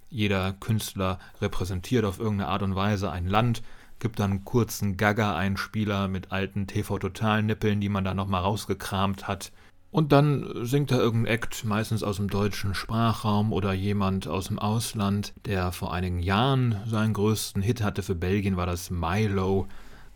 Jeder 0.10 0.54
Künstler 0.54 1.20
repräsentiert 1.42 2.06
auf 2.06 2.20
irgendeine 2.20 2.50
Art 2.50 2.64
und 2.64 2.76
Weise 2.76 3.12
ein 3.12 3.28
Land, 3.28 3.62
gibt 4.00 4.20
dann 4.20 4.32
einen 4.32 4.46
kurzen 4.46 4.98
Gaga-Einspieler 4.98 6.08
mit 6.08 6.32
alten 6.32 6.68
TV-Total-Nippeln, 6.68 7.82
die 7.82 7.90
man 7.90 8.04
da 8.04 8.14
nochmal 8.14 8.42
rausgekramt 8.42 9.28
hat. 9.28 9.52
Und 9.92 10.12
dann 10.12 10.66
singt 10.66 10.92
da 10.92 10.98
irgendein 10.98 11.34
Act, 11.34 11.66
meistens 11.66 12.04
aus 12.04 12.18
dem 12.18 12.30
deutschen 12.30 12.76
Sprachraum 12.76 13.52
oder 13.52 13.74
jemand 13.74 14.28
aus 14.28 14.48
dem 14.48 14.60
Ausland, 14.60 15.34
der 15.46 15.72
vor 15.72 15.94
einigen 15.94 16.20
Jahren 16.20 16.78
seinen 16.86 17.14
größten 17.14 17.62
Hit 17.62 17.82
hatte 17.82 18.04
für 18.04 18.16
Belgien, 18.16 18.56
war 18.56 18.68
das 18.68 18.92
Milo. 18.92 19.68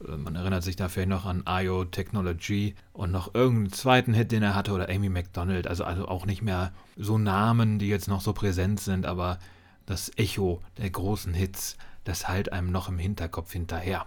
Äh, 0.08 0.18
man 0.18 0.36
erinnert 0.36 0.64
sich 0.64 0.76
da 0.76 0.90
vielleicht 0.90 1.10
noch 1.10 1.26
an 1.26 1.44
IO 1.48 1.86
Technology 1.86 2.76
und 2.94 3.12
noch 3.12 3.34
irgendeinen 3.34 3.74
zweiten 3.74 4.14
Hit, 4.14 4.32
den 4.32 4.44
er 4.44 4.56
hatte, 4.56 4.72
oder 4.72 4.90
Amy 4.90 5.10
McDonald. 5.10 5.68
Also, 5.68 5.84
also 5.84 6.08
auch 6.08 6.26
nicht 6.26 6.42
mehr 6.42 6.74
so 6.98 7.18
Namen, 7.18 7.80
die 7.80 7.88
jetzt 7.88 8.08
noch 8.08 8.22
so 8.22 8.34
präsent 8.34 8.80
sind, 8.80 9.06
aber 9.06 9.40
das 9.86 10.12
Echo 10.18 10.62
der 10.78 10.90
großen 10.90 11.34
Hits, 11.34 11.78
das 12.04 12.28
halt 12.28 12.52
einem 12.52 12.72
noch 12.72 12.90
im 12.90 12.98
Hinterkopf 12.98 13.52
hinterher. 13.52 14.06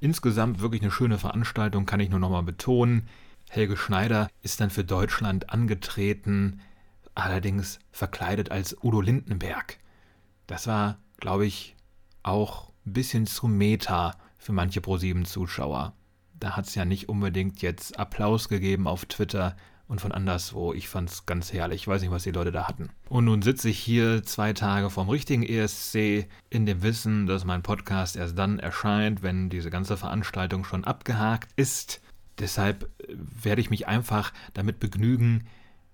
Insgesamt 0.00 0.60
wirklich 0.60 0.82
eine 0.82 0.90
schöne 0.90 1.18
Veranstaltung, 1.18 1.86
kann 1.86 2.00
ich 2.00 2.10
nur 2.10 2.18
nochmal 2.18 2.42
betonen. 2.42 3.08
Helge 3.48 3.76
Schneider 3.76 4.28
ist 4.42 4.60
dann 4.60 4.70
für 4.70 4.84
Deutschland 4.84 5.50
angetreten, 5.50 6.60
allerdings 7.14 7.78
verkleidet 7.92 8.50
als 8.50 8.76
Udo 8.82 9.00
Lindenberg. 9.00 9.78
Das 10.46 10.66
war, 10.66 10.98
glaube 11.18 11.46
ich, 11.46 11.76
auch 12.22 12.70
ein 12.84 12.92
bisschen 12.92 13.26
zu 13.26 13.48
meta 13.48 14.14
für 14.38 14.52
manche 14.52 14.80
ProSieben-Zuschauer. 14.80 15.94
Da 16.38 16.56
hat 16.56 16.66
es 16.66 16.74
ja 16.74 16.84
nicht 16.84 17.08
unbedingt 17.08 17.62
jetzt 17.62 17.98
Applaus 17.98 18.48
gegeben 18.48 18.86
auf 18.86 19.06
Twitter 19.06 19.56
und 19.88 20.00
von 20.00 20.12
anderswo. 20.12 20.72
Ich 20.72 20.88
fand 20.88 21.10
es 21.10 21.26
ganz 21.26 21.52
herrlich. 21.52 21.82
Ich 21.82 21.88
weiß 21.88 22.02
nicht, 22.02 22.10
was 22.10 22.24
die 22.24 22.32
Leute 22.32 22.52
da 22.52 22.66
hatten. 22.66 22.90
Und 23.08 23.26
nun 23.26 23.42
sitze 23.42 23.68
ich 23.68 23.78
hier 23.78 24.22
zwei 24.22 24.52
Tage 24.52 24.90
vom 24.90 25.08
richtigen 25.08 25.42
ESC 25.42 26.26
in 26.50 26.66
dem 26.66 26.82
Wissen, 26.82 27.26
dass 27.26 27.44
mein 27.44 27.62
Podcast 27.62 28.16
erst 28.16 28.36
dann 28.36 28.58
erscheint, 28.58 29.22
wenn 29.22 29.48
diese 29.48 29.70
ganze 29.70 29.96
Veranstaltung 29.96 30.64
schon 30.64 30.84
abgehakt 30.84 31.50
ist. 31.56 32.00
Deshalb 32.38 32.90
äh, 33.00 33.14
werde 33.16 33.60
ich 33.60 33.70
mich 33.70 33.86
einfach 33.86 34.32
damit 34.54 34.80
begnügen, 34.80 35.46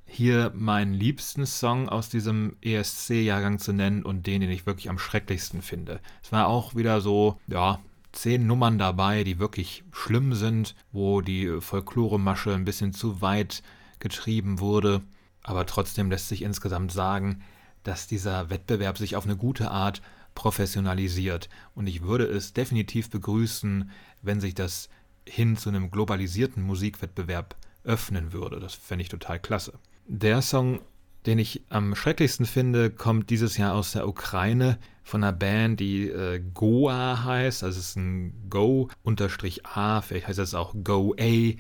hier 0.05 0.53
meinen 0.55 0.93
liebsten 0.93 1.47
Song 1.47 1.89
aus 1.89 2.11
diesem 2.11 2.57
ESC-Jahrgang 2.61 3.59
zu 3.59 3.73
nennen 3.73 4.03
und 4.03 4.27
den, 4.27 4.43
den 4.43 4.51
ich 4.51 4.67
wirklich 4.67 4.91
am 4.91 4.99
schrecklichsten 4.99 5.63
finde. 5.63 6.01
Es 6.23 6.33
war 6.33 6.49
auch 6.49 6.75
wieder 6.75 7.01
so, 7.01 7.41
ja, 7.47 7.81
zehn 8.13 8.47
Nummern 8.47 8.79
dabei, 8.79 9.25
die 9.25 9.39
wirklich 9.39 9.85
schlimm 9.93 10.35
sind, 10.35 10.75
wo 10.93 11.21
die 11.21 11.61
Folkloremasche 11.61 12.55
ein 12.55 12.65
bisschen 12.65 12.93
zu 12.93 13.21
weit 13.21 13.63
getrieben 13.99 14.61
wurde. 14.61 15.03
Aber 15.43 15.67
trotzdem 15.67 16.11
lässt 16.11 16.29
sich 16.29 16.43
insgesamt 16.43 16.93
sagen, 16.93 17.43
dass 17.83 18.07
dieser 18.07 18.51
Wettbewerb 18.51 18.99
sich 18.99 19.17
auf 19.17 19.25
eine 19.25 19.37
gute 19.37 19.71
Art 19.71 20.03
professionalisiert. 20.35 21.49
Und 21.75 21.87
ich 21.87 22.03
würde 22.03 22.25
es 22.25 22.53
definitiv 22.53 23.11
begrüßen, 23.11 23.91
wenn 24.23 24.41
sich 24.41 24.55
das 24.55 24.89
hin 25.29 25.57
zu 25.57 25.69
einem 25.69 25.91
globalisierten 25.91 26.63
Musikwettbewerb 26.63 27.57
öffnen 27.85 28.33
würde. 28.33 28.61
Das 28.61 28.75
fände 28.75 29.03
ich 29.03 29.09
total 29.09 29.41
klasse. 29.41 29.79
Der 30.07 30.43
Song, 30.43 30.81
den 31.27 31.39
ich 31.39 31.63
am 31.69 31.95
schrecklichsten 31.95 32.47
finde, 32.47 32.91
kommt 32.91 33.31
dieses 33.31 33.57
Jahr 33.57 33.75
aus 33.75 33.93
der 33.93 34.09
Ukraine 34.09 34.79
von 35.05 35.23
einer 35.23 35.33
Band, 35.33 35.81
die 35.81 36.09
äh, 36.09 36.43
Goa 36.55 37.25
heißt. 37.25 37.63
Also 37.65 37.79
es 37.79 37.91
ist 37.91 37.97
ein 37.97 38.49
Go-A, 38.51 40.01
vielleicht 40.01 40.29
heißt 40.29 40.39
das 40.39 40.55
auch 40.55 40.75
Go-A 40.83 41.55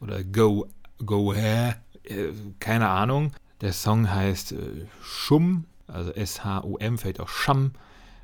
oder 0.00 0.22
Go, 0.24 0.68
Go 1.04 1.32
äh, 1.32 1.74
keine 2.60 2.88
Ahnung. 2.88 3.32
Der 3.60 3.72
Song 3.72 4.10
heißt 4.10 4.52
äh, 4.52 4.86
Schum, 5.02 5.64
also 5.86 6.12
S-H-U-M, 6.12 6.98
vielleicht 6.98 7.20
auch 7.20 7.28
Scham. 7.28 7.72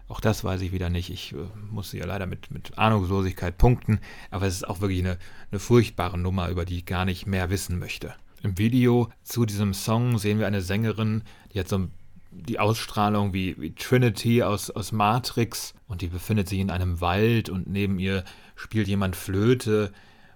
Auch 0.07 0.21
das 0.21 0.45
weiß 0.45 0.61
ich 0.61 0.73
wieder 0.73 0.91
nicht. 0.91 1.11
Ich 1.11 1.33
äh, 1.33 1.37
muss 1.71 1.93
ja 1.93 2.07
leider 2.07 2.27
mit, 2.27 2.51
mit 2.51 2.79
Ahnungslosigkeit 2.79 3.59
punkten. 3.59 4.01
Aber 4.31 4.47
es 4.47 4.55
ist 4.55 4.69
auch 4.69 4.81
wirklich 4.81 5.01
eine, 5.01 5.19
eine 5.51 5.59
furchtbare 5.59 6.19
Nummer, 6.19 6.51
über 6.51 6.65
die 6.65 6.79
ich 6.79 6.87
gar 6.87 7.05
nicht 7.05 7.27
mehr 7.27 7.51
wissen 7.51 7.79
möchte. 7.79 8.15
Im 8.45 8.59
Video 8.59 9.11
zu 9.23 9.47
diesem 9.47 9.73
Song 9.73 10.19
sehen 10.19 10.39
wir 10.39 10.47
eine 10.47 10.61
Sängerin, 10.61 11.23
die 11.55 11.61
hat 11.61 11.67
so 11.67 11.89
die 12.31 12.59
Ausstrahlung 12.59 13.33
wie, 13.33 13.59
wie 13.59 13.75
Trinity 13.75 14.43
aus, 14.43 14.71
aus 14.71 14.93
Matrix 14.93 15.73
und 15.89 16.03
die 16.03 16.09
befindet 16.09 16.51
sich 16.51 16.59
in 16.59 16.71
einem 16.71 17.01
Wald 17.01 17.49
und 17.49 17.67
neben 17.69 17.99
ihr 17.99 18.23
spielt 18.55 18.87
jemand 18.87 19.17
Flöte 19.17 19.93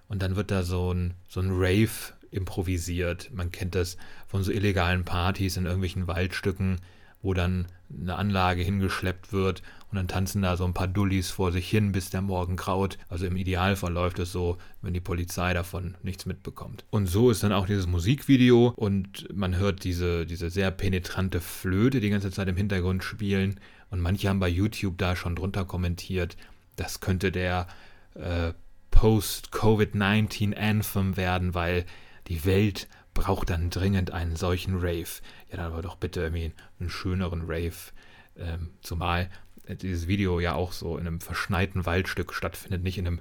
und 0.07 0.23
dann 0.23 0.35
wird 0.35 0.49
da 0.49 0.63
so 0.63 0.91
ein, 0.91 1.13
so 1.27 1.39
ein 1.39 1.51
Rave 1.51 2.15
improvisiert. 2.31 3.29
Man 3.31 3.51
kennt 3.51 3.75
das 3.75 3.95
von 4.27 4.41
so 4.41 4.51
illegalen 4.51 5.05
Partys 5.05 5.55
in 5.55 5.65
irgendwelchen 5.65 6.07
Waldstücken, 6.07 6.81
wo 7.21 7.35
dann 7.35 7.67
eine 7.95 8.15
Anlage 8.15 8.63
hingeschleppt 8.63 9.33
wird 9.33 9.61
und 9.91 9.95
dann 9.95 10.07
tanzen 10.07 10.41
da 10.41 10.55
so 10.55 10.65
ein 10.65 10.73
paar 10.73 10.87
Dullis 10.87 11.31
vor 11.31 11.51
sich 11.51 11.69
hin, 11.69 11.91
bis 11.91 12.09
der 12.09 12.21
Morgen 12.21 12.55
graut. 12.55 12.97
Also 13.07 13.25
im 13.25 13.35
Idealfall 13.35 13.91
läuft 13.91 14.19
es 14.19 14.31
so, 14.31 14.57
wenn 14.81 14.93
die 14.93 14.99
Polizei 14.99 15.53
davon 15.53 15.95
nichts 16.03 16.25
mitbekommt. 16.25 16.85
Und 16.91 17.07
so 17.07 17.31
ist 17.31 17.43
dann 17.43 17.53
auch 17.53 17.65
dieses 17.65 17.87
Musikvideo 17.87 18.73
und 18.75 19.27
man 19.35 19.57
hört 19.57 19.83
diese, 19.83 20.25
diese 20.25 20.49
sehr 20.49 20.71
penetrante 20.71 21.41
Flöte 21.41 21.99
die 21.99 22.09
ganze 22.09 22.31
Zeit 22.31 22.47
im 22.47 22.57
Hintergrund 22.57 23.03
spielen 23.03 23.59
und 23.89 23.99
manche 23.99 24.29
haben 24.29 24.39
bei 24.39 24.49
YouTube 24.49 24.97
da 24.97 25.15
schon 25.15 25.35
drunter 25.35 25.65
kommentiert, 25.65 26.37
das 26.75 26.99
könnte 26.99 27.31
der 27.31 27.67
äh, 28.13 28.53
Post-Covid-19 28.91 30.55
Anthem 30.55 31.17
werden, 31.17 31.53
weil 31.53 31.85
die 32.27 32.45
Welt 32.45 32.87
braucht 33.13 33.49
dann 33.49 33.69
dringend 33.69 34.11
einen 34.11 34.35
solchen 34.35 34.75
Rave. 34.77 35.21
Ja, 35.49 35.57
dann 35.57 35.71
aber 35.71 35.81
doch 35.81 35.95
bitte 35.95 36.21
irgendwie 36.21 36.53
einen 36.79 36.89
schöneren 36.89 37.43
Rave. 37.47 37.91
Ähm, 38.37 38.69
zumal 38.81 39.29
dieses 39.75 40.07
Video 40.07 40.39
ja 40.39 40.55
auch 40.55 40.71
so 40.71 40.97
in 40.97 41.07
einem 41.07 41.21
verschneiten 41.21 41.85
Waldstück 41.85 42.33
stattfindet, 42.33 42.83
nicht 42.83 42.97
in 42.97 43.07
einem 43.07 43.19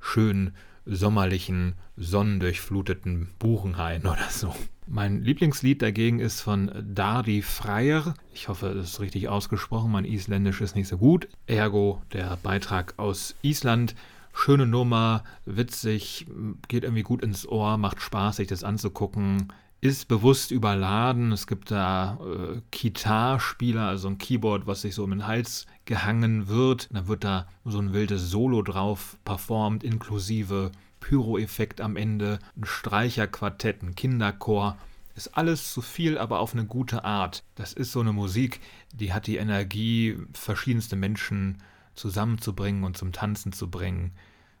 schönen, 0.00 0.54
sommerlichen, 0.86 1.74
sonnendurchfluteten 1.96 3.28
Buchenhain 3.38 4.02
oder 4.06 4.28
so. 4.30 4.54
Mein 4.86 5.22
Lieblingslied 5.22 5.82
dagegen 5.82 6.18
ist 6.18 6.40
von 6.40 6.70
Dardi 6.94 7.42
Freyr. 7.42 8.14
Ich 8.32 8.48
hoffe, 8.48 8.74
das 8.74 8.90
ist 8.90 9.00
richtig 9.00 9.28
ausgesprochen. 9.28 9.92
Mein 9.92 10.04
Isländisch 10.04 10.60
ist 10.60 10.74
nicht 10.74 10.88
so 10.88 10.98
gut. 10.98 11.28
Ergo 11.46 12.02
der 12.12 12.38
Beitrag 12.42 12.94
aus 12.96 13.36
Island 13.42 13.94
schöne 14.32 14.66
Nummer, 14.66 15.24
witzig, 15.44 16.26
geht 16.68 16.84
irgendwie 16.84 17.02
gut 17.02 17.22
ins 17.22 17.46
Ohr, 17.46 17.76
macht 17.76 18.00
Spaß, 18.00 18.36
sich 18.36 18.48
das 18.48 18.64
anzugucken. 18.64 19.52
Ist 19.82 20.08
bewusst 20.08 20.50
überladen. 20.50 21.32
Es 21.32 21.46
gibt 21.46 21.70
da 21.70 22.18
äh, 22.22 22.60
Kitar-Spieler, 22.70 23.88
also 23.88 24.08
ein 24.08 24.18
Keyboard, 24.18 24.66
was 24.66 24.82
sich 24.82 24.94
so 24.94 25.04
um 25.04 25.10
den 25.10 25.26
Hals 25.26 25.66
gehangen 25.86 26.48
wird. 26.48 26.88
Dann 26.92 27.08
wird 27.08 27.24
da 27.24 27.48
so 27.64 27.78
ein 27.78 27.94
wildes 27.94 28.30
Solo 28.30 28.60
drauf 28.60 29.16
performt, 29.24 29.82
inklusive 29.82 30.70
Pyro-Effekt 31.00 31.80
am 31.80 31.96
Ende, 31.96 32.38
ein 32.56 32.66
Streicherquartett, 32.66 33.82
ein 33.82 33.94
Kinderchor. 33.94 34.76
Ist 35.14 35.36
alles 35.36 35.72
zu 35.72 35.80
viel, 35.80 36.18
aber 36.18 36.40
auf 36.40 36.52
eine 36.52 36.66
gute 36.66 37.04
Art. 37.04 37.42
Das 37.54 37.72
ist 37.72 37.92
so 37.92 38.00
eine 38.00 38.12
Musik, 38.12 38.60
die 38.92 39.12
hat 39.12 39.26
die 39.26 39.38
Energie, 39.38 40.18
verschiedenste 40.34 40.96
Menschen 40.96 41.62
zusammenzubringen 41.94 42.84
und 42.84 42.96
zum 42.96 43.12
Tanzen 43.12 43.52
zu 43.52 43.70
bringen. 43.70 44.12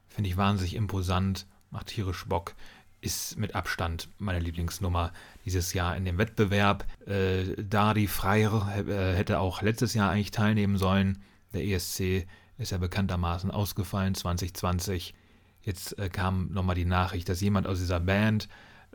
Finde 0.08 0.30
ich 0.30 0.36
wahnsinnig 0.36 0.74
imposant, 0.74 1.46
macht 1.70 1.88
tierisch 1.88 2.26
Bock. 2.26 2.54
Ist 3.00 3.38
mit 3.38 3.54
Abstand 3.54 4.08
meine 4.18 4.40
Lieblingsnummer 4.40 5.12
dieses 5.46 5.72
Jahr 5.72 5.96
in 5.96 6.04
dem 6.04 6.18
Wettbewerb. 6.18 6.84
Äh, 7.06 7.62
Dari 7.62 8.06
Freier 8.06 8.68
äh, 8.76 9.14
hätte 9.14 9.38
auch 9.38 9.62
letztes 9.62 9.94
Jahr 9.94 10.10
eigentlich 10.10 10.32
teilnehmen 10.32 10.76
sollen. 10.76 11.22
Der 11.54 11.64
ESC 11.64 12.26
ist 12.58 12.72
ja 12.72 12.78
bekanntermaßen 12.78 13.50
ausgefallen 13.50 14.14
2020. 14.14 15.14
Jetzt 15.62 15.98
äh, 15.98 16.08
kam 16.08 16.52
nochmal 16.52 16.74
die 16.74 16.84
Nachricht, 16.84 17.28
dass 17.28 17.40
jemand 17.40 17.66
aus 17.66 17.78
dieser 17.78 18.00
Band, 18.00 18.48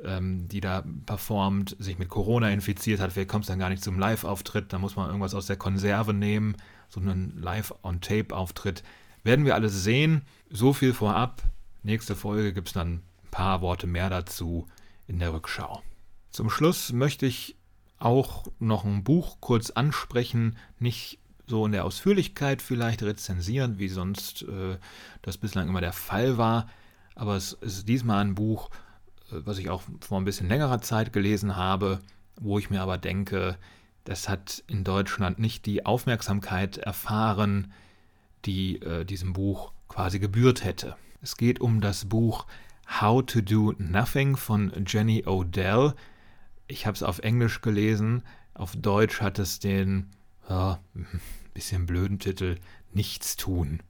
ähm, 0.03 0.47
die 0.47 0.61
da 0.61 0.83
performt, 1.05 1.75
sich 1.79 1.97
mit 1.97 2.09
Corona 2.09 2.49
infiziert 2.49 2.99
hat. 2.99 3.11
Vielleicht 3.11 3.29
kommt 3.29 3.45
es 3.45 3.47
dann 3.47 3.59
gar 3.59 3.69
nicht 3.69 3.83
zum 3.83 3.99
Live-Auftritt. 3.99 4.71
Da 4.71 4.79
muss 4.79 4.95
man 4.95 5.07
irgendwas 5.07 5.33
aus 5.33 5.47
der 5.47 5.57
Konserve 5.57 6.13
nehmen. 6.13 6.55
So 6.89 6.99
einen 6.99 7.39
Live-on-Tape-Auftritt. 7.41 8.83
Werden 9.23 9.45
wir 9.45 9.55
alles 9.55 9.83
sehen. 9.83 10.21
So 10.49 10.73
viel 10.73 10.93
vorab. 10.93 11.41
Nächste 11.83 12.15
Folge 12.15 12.53
gibt 12.53 12.67
es 12.67 12.73
dann 12.73 13.01
ein 13.25 13.31
paar 13.31 13.61
Worte 13.61 13.87
mehr 13.87 14.09
dazu 14.09 14.67
in 15.07 15.19
der 15.19 15.33
Rückschau. 15.33 15.81
Zum 16.31 16.49
Schluss 16.49 16.91
möchte 16.91 17.25
ich 17.25 17.55
auch 17.97 18.45
noch 18.59 18.83
ein 18.85 19.03
Buch 19.03 19.37
kurz 19.39 19.71
ansprechen, 19.71 20.57
nicht 20.79 21.19
so 21.47 21.65
in 21.65 21.71
der 21.71 21.85
Ausführlichkeit 21.85 22.61
vielleicht 22.61 23.03
rezensieren, 23.03 23.79
wie 23.79 23.87
sonst 23.87 24.43
äh, 24.43 24.77
das 25.21 25.37
bislang 25.37 25.69
immer 25.69 25.81
der 25.81 25.93
Fall 25.93 26.37
war, 26.37 26.67
aber 27.13 27.35
es 27.35 27.53
ist 27.53 27.87
diesmal 27.87 28.23
ein 28.23 28.35
Buch, 28.35 28.69
äh, 29.31 29.41
was 29.45 29.59
ich 29.59 29.69
auch 29.69 29.83
vor 30.01 30.19
ein 30.19 30.25
bisschen 30.25 30.49
längerer 30.49 30.81
Zeit 30.81 31.13
gelesen 31.13 31.55
habe, 31.55 31.99
wo 32.39 32.59
ich 32.59 32.69
mir 32.69 32.81
aber 32.81 32.97
denke, 32.97 33.57
das 34.03 34.27
hat 34.27 34.63
in 34.67 34.83
Deutschland 34.83 35.39
nicht 35.39 35.65
die 35.65 35.85
Aufmerksamkeit 35.85 36.77
erfahren, 36.77 37.71
die 38.45 38.81
äh, 38.81 39.05
diesem 39.05 39.33
Buch 39.33 39.71
quasi 39.87 40.19
gebührt 40.19 40.63
hätte. 40.63 40.95
Es 41.21 41.37
geht 41.37 41.61
um 41.61 41.81
das 41.81 42.05
Buch 42.05 42.45
How 42.87 43.25
to 43.25 43.41
Do 43.41 43.73
Nothing 43.77 44.37
von 44.37 44.71
Jenny 44.85 45.25
Odell. 45.25 45.93
Ich 46.67 46.85
habe 46.85 46.95
es 46.95 47.03
auf 47.03 47.19
Englisch 47.19 47.61
gelesen, 47.61 48.23
auf 48.53 48.75
Deutsch 48.75 49.21
hat 49.21 49.39
es 49.39 49.59
den 49.59 50.11
ja, 50.49 50.79
bisschen 51.53 51.85
blöden 51.85 52.19
Titel 52.19 52.57
Nichtstun. 52.93 53.81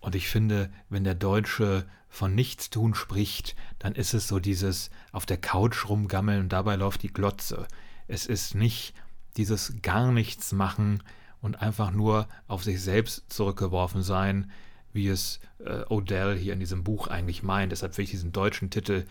Und 0.00 0.14
ich 0.14 0.28
finde, 0.28 0.70
wenn 0.88 1.04
der 1.04 1.14
Deutsche 1.14 1.86
von 2.08 2.34
Nichtstun 2.34 2.94
spricht, 2.94 3.54
dann 3.78 3.94
ist 3.94 4.14
es 4.14 4.28
so 4.28 4.38
dieses 4.38 4.90
auf 5.12 5.26
der 5.26 5.36
Couch 5.36 5.88
rumgammeln 5.88 6.40
und 6.40 6.52
dabei 6.52 6.76
läuft 6.76 7.02
die 7.02 7.12
Glotze. 7.12 7.66
Es 8.06 8.26
ist 8.26 8.54
nicht 8.54 8.94
dieses 9.36 9.74
gar 9.82 10.10
nichts 10.12 10.52
machen 10.52 11.02
und 11.40 11.60
einfach 11.60 11.90
nur 11.90 12.28
auf 12.46 12.64
sich 12.64 12.82
selbst 12.82 13.32
zurückgeworfen 13.32 14.02
sein, 14.02 14.50
wie 14.92 15.08
es 15.08 15.40
äh, 15.64 15.84
Odell 15.88 16.36
hier 16.36 16.52
in 16.52 16.60
diesem 16.60 16.84
Buch 16.84 17.08
eigentlich 17.08 17.42
meint. 17.42 17.72
Deshalb 17.72 17.94
finde 17.94 18.04
ich 18.04 18.10
diesen 18.10 18.32
deutschen 18.32 18.70
Titel, 18.70 19.04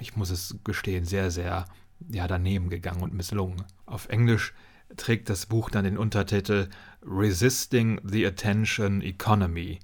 ich 0.00 0.16
muss 0.16 0.30
es 0.30 0.56
gestehen, 0.64 1.04
sehr, 1.04 1.30
sehr 1.30 1.66
ja, 2.10 2.26
daneben 2.26 2.70
gegangen 2.70 3.02
und 3.02 3.14
misslungen. 3.14 3.64
Auf 3.86 4.08
Englisch 4.08 4.54
trägt 4.96 5.28
das 5.28 5.46
Buch 5.46 5.70
dann 5.70 5.84
den 5.84 5.98
Untertitel 5.98 6.68
Resisting 7.02 8.00
the 8.04 8.26
Attention 8.26 9.02
Economy. 9.02 9.80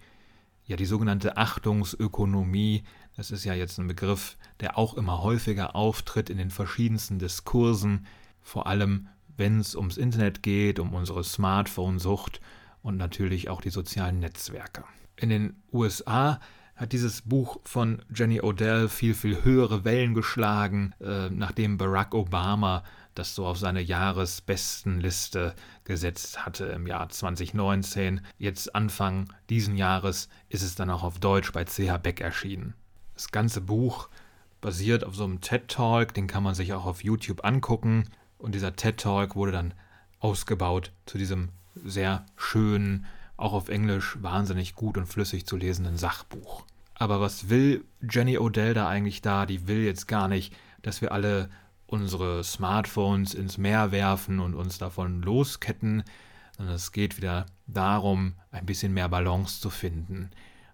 Ja, 0.67 0.77
die 0.77 0.87
sogenannte 0.87 1.37
Achtungsökonomie, 1.37 2.85
das 3.17 3.31
ist 3.31 3.45
ja 3.45 3.55
jetzt 3.55 3.79
ein 3.79 3.87
Begriff, 3.87 4.37
der 4.61 4.79
auch 4.79 4.95
immer 4.95 5.23
häufiger 5.23 5.77
auftritt 5.77 6.31
in 6.31 6.39
den 6.39 6.51
verschiedensten 6.51 7.19
Diskursen, 7.19 8.07
vor 8.41 8.67
allem 8.67 9.09
wenn 9.37 9.59
es 9.59 9.75
ums 9.75 9.97
Internet 9.97 10.43
geht, 10.43 10.79
um 10.79 10.95
unsere 10.95 11.25
Smartphone-Sucht 11.25 12.41
und 12.83 12.97
natürlich 12.97 13.51
auch 13.51 13.61
die 13.61 13.71
sozialen 13.71 14.21
Netzwerke. 14.21 14.85
In 15.17 15.29
den 15.29 15.63
USA 15.73 16.41
hat 16.77 16.93
dieses 16.93 17.23
Buch 17.23 17.61
von 17.65 18.03
Jenny 18.13 18.41
Odell 18.41 18.89
viel, 18.89 19.15
viel 19.15 19.45
höhere 19.45 19.85
Wellen 19.85 20.15
geschlagen, 20.15 20.93
äh, 21.01 21.31
nachdem 21.31 21.79
Barack 21.79 22.15
Obama 22.15 22.83
das 23.15 23.35
so 23.35 23.47
auf 23.47 23.59
seine 23.59 23.81
Jahresbestenliste 23.81 25.55
gesetzt 25.85 26.45
hatte 26.45 26.67
im 26.67 26.87
Jahr 26.87 27.09
2019. 27.09 28.21
Jetzt 28.39 28.75
Anfang 28.75 29.33
diesen 29.51 29.77
Jahres 29.77 30.29
ist 30.49 30.63
es 30.63 30.75
dann 30.75 30.91
auch 30.91 31.03
auf 31.03 31.19
Deutsch 31.19 31.53
bei 31.53 31.65
CH 31.65 31.99
Beck 32.03 32.21
erschienen. 32.21 32.75
Das 33.15 33.31
ganze 33.31 33.61
Buch 33.61 34.09
basiert 34.61 35.05
auf 35.05 35.15
so 35.15 35.25
einem 35.25 35.41
TED 35.41 35.69
Talk, 35.69 36.15
den 36.15 36.27
kann 36.27 36.43
man 36.43 36.55
sich 36.55 36.73
auch 36.73 36.87
auf 36.87 37.05
YouTube 37.05 37.45
angucken. 37.45 38.09
Und 38.39 38.55
dieser 38.55 38.75
TED 38.75 38.99
Talk 38.99 39.37
wurde 39.37 39.53
dann 39.53 39.75
ausgebaut 40.19 40.91
zu 41.07 41.19
diesem 41.19 41.51
sehr 41.85 42.27
schönen, 42.37 43.07
auch 43.37 43.53
auf 43.53 43.69
Englisch 43.69 44.17
wahnsinnig 44.21 44.75
gut 44.75 44.97
und 44.97 45.07
flüssig 45.07 45.47
zu 45.47 45.57
lesenden 45.57 45.97
Sachbuch. 45.97 46.65
Aber 46.95 47.21
was 47.21 47.49
will 47.49 47.85
Jenny 48.09 48.39
Odell 48.39 48.75
da 48.75 48.89
eigentlich 48.89 49.21
da? 49.21 49.47
Die 49.47 49.67
will 49.67 49.85
jetzt 49.85 50.07
gar 50.07 50.29
nicht, 50.29 50.55
dass 50.83 51.01
wir 51.01 51.13
alle 51.13 51.51
unsere 51.87 52.43
Smartphones 52.45 53.35
ins 53.35 53.59
Meer 53.59 53.93
werfen 53.93 54.41
und 54.41 54.55
uns 54.55 54.79
davon 54.79 55.23
losketten, 55.23 56.05
sondern 56.57 56.77
es 56.77 56.93
geht 56.93 57.17
wieder 57.17 57.47
darum, 57.67 58.35
ein 58.51 58.67
bisschen 58.67 58.95
mehr 58.95 59.09
Balance 59.09 59.61
zu 59.61 59.71
finden. 59.71 60.31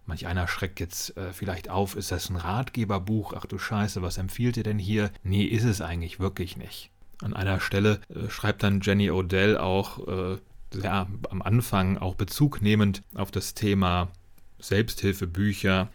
Manch 0.07 0.27
einer 0.27 0.49
schreckt 0.49 0.81
jetzt 0.81 1.16
äh, 1.16 1.33
vielleicht 1.33 1.70
auf, 1.70 1.94
ist 1.96 2.11
das 2.11 2.31
ein 2.31 2.37
Ratgeberbuch? 2.37 3.33
Ach 3.37 3.46
du 3.46 3.59
Scheiße, 3.59 4.03
was 4.03 4.18
empfiehlt 4.18 4.57
ihr 4.57 4.62
denn 4.62 4.79
hier? 4.79 5.11
Nee, 5.23 5.44
ist 5.44 5.64
es 5.64 5.81
eigentlich 5.81 6.20
wirklich 6.20 6.57
nicht. 6.57 6.90
An 7.23 7.35
einer 7.35 7.61
Stelle 7.61 8.01
äh, 8.09 8.29
schreibt 8.29 8.62
dann 8.62 8.81
Jenny 8.81 9.11
Odell 9.11 9.57
auch 9.57 10.07
äh, 10.09 10.38
ja, 10.74 11.06
am 11.30 11.42
Anfang 11.42 11.98
auch 11.98 12.14
Bezug 12.14 12.62
nehmend 12.62 13.02
auf 13.14 13.30
das 13.30 13.54
Thema 13.54 14.11
Selbsthilfebücher. 14.59 15.88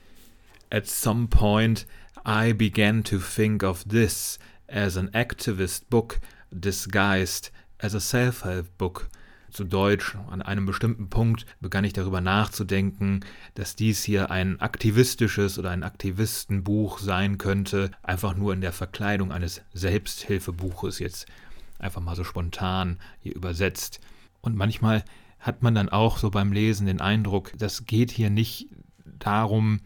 At 0.70 0.88
some 0.88 1.28
point 1.28 1.86
I 2.28 2.54
began 2.54 3.04
to 3.04 3.20
think 3.20 3.64
of 3.64 3.84
this 3.84 4.40
as 4.68 4.98
an 4.98 5.10
activist 5.10 5.90
book 5.90 6.20
disguised 6.52 7.52
as 7.80 7.94
a 7.94 8.00
self-help 8.00 8.78
book 8.78 9.10
zu 9.56 9.64
Deutsch, 9.64 10.18
an 10.30 10.42
einem 10.42 10.66
bestimmten 10.66 11.10
Punkt 11.10 11.46
begann 11.62 11.86
ich 11.86 11.94
darüber 11.94 12.20
nachzudenken, 12.20 13.22
dass 13.54 13.76
dies 13.76 14.04
hier 14.04 14.30
ein 14.30 14.60
aktivistisches 14.60 15.58
oder 15.58 15.70
ein 15.70 15.84
Aktivistenbuch 15.84 17.00
sein 17.00 17.38
könnte, 17.38 17.92
einfach 18.04 18.36
nur 18.36 18.54
in 18.54 18.60
der 18.60 18.74
Verkleidung 18.74 19.32
eines 19.32 19.62
Selbsthilfebuches 19.74 21.00
jetzt 21.00 21.28
einfach 21.80 22.02
mal 22.02 22.18
so 22.18 22.26
spontan 22.26 23.00
hier 23.22 23.34
übersetzt. 23.36 24.02
Und 24.46 24.56
manchmal 24.56 25.04
hat 25.40 25.64
man 25.64 25.76
dann 25.76 25.90
auch 25.90 26.18
so 26.18 26.30
beim 26.30 26.52
Lesen 26.52 26.88
den 26.88 27.02
Eindruck, 27.02 27.52
das 27.58 27.86
geht 27.86 28.12
hier 28.12 28.30
nicht 28.30 28.68
darum, 29.20 29.80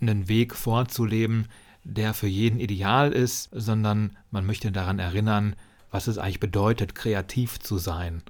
einen 0.00 0.28
Weg 0.28 0.54
vorzuleben, 0.54 1.48
der 1.82 2.14
für 2.14 2.26
jeden 2.26 2.60
ideal 2.60 3.12
ist, 3.12 3.48
sondern 3.52 4.16
man 4.30 4.44
möchte 4.44 4.72
daran 4.72 4.98
erinnern, 4.98 5.56
was 5.90 6.08
es 6.08 6.18
eigentlich 6.18 6.40
bedeutet, 6.40 6.94
kreativ 6.94 7.58
zu 7.58 7.78
sein 7.78 8.22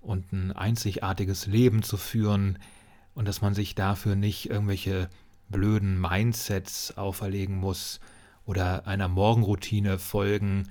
und 0.00 0.32
ein 0.32 0.52
einzigartiges 0.52 1.46
Leben 1.46 1.82
zu 1.82 1.96
führen 1.96 2.58
und 3.14 3.28
dass 3.28 3.42
man 3.42 3.54
sich 3.54 3.74
dafür 3.74 4.16
nicht 4.16 4.50
irgendwelche 4.50 5.08
blöden 5.48 6.00
Mindsets 6.00 6.96
auferlegen 6.96 7.56
muss 7.56 8.00
oder 8.44 8.86
einer 8.86 9.08
Morgenroutine 9.08 9.98
folgen, 9.98 10.68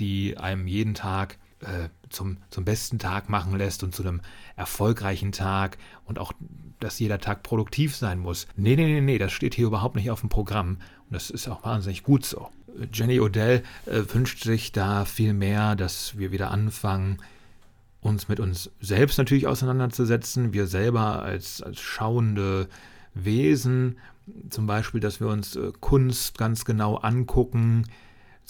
die 0.00 0.38
einem 0.38 0.66
jeden 0.66 0.94
Tag 0.94 1.38
äh, 1.60 1.88
zum, 2.10 2.38
zum 2.50 2.64
besten 2.64 2.98
Tag 2.98 3.28
machen 3.28 3.56
lässt 3.56 3.82
und 3.82 3.94
zu 3.94 4.02
einem 4.02 4.20
erfolgreichen 4.56 5.32
Tag 5.32 5.78
und 6.04 6.18
auch, 6.18 6.32
dass 6.78 6.98
jeder 6.98 7.18
Tag 7.18 7.42
produktiv 7.42 7.96
sein 7.96 8.18
muss. 8.18 8.46
Nee, 8.56 8.76
nee, 8.76 8.86
nee, 8.86 9.00
nee, 9.00 9.18
das 9.18 9.32
steht 9.32 9.54
hier 9.54 9.66
überhaupt 9.66 9.96
nicht 9.96 10.10
auf 10.10 10.20
dem 10.20 10.28
Programm 10.28 10.78
und 11.06 11.14
das 11.14 11.30
ist 11.30 11.48
auch 11.48 11.64
wahnsinnig 11.64 12.02
gut 12.02 12.24
so. 12.24 12.50
Jenny 12.92 13.20
Odell 13.20 13.62
äh, 13.86 14.02
wünscht 14.12 14.44
sich 14.44 14.72
da 14.72 15.04
viel 15.04 15.32
mehr, 15.32 15.76
dass 15.76 16.18
wir 16.18 16.32
wieder 16.32 16.50
anfangen, 16.50 17.18
uns 18.00 18.28
mit 18.28 18.40
uns 18.40 18.70
selbst 18.80 19.18
natürlich 19.18 19.46
auseinanderzusetzen. 19.46 20.52
Wir 20.52 20.66
selber 20.66 21.22
als, 21.22 21.62
als 21.62 21.80
schauende 21.80 22.68
Wesen, 23.14 23.98
zum 24.48 24.66
Beispiel, 24.66 25.00
dass 25.00 25.20
wir 25.20 25.28
uns 25.28 25.56
äh, 25.56 25.72
Kunst 25.80 26.38
ganz 26.38 26.64
genau 26.64 26.96
angucken, 26.96 27.86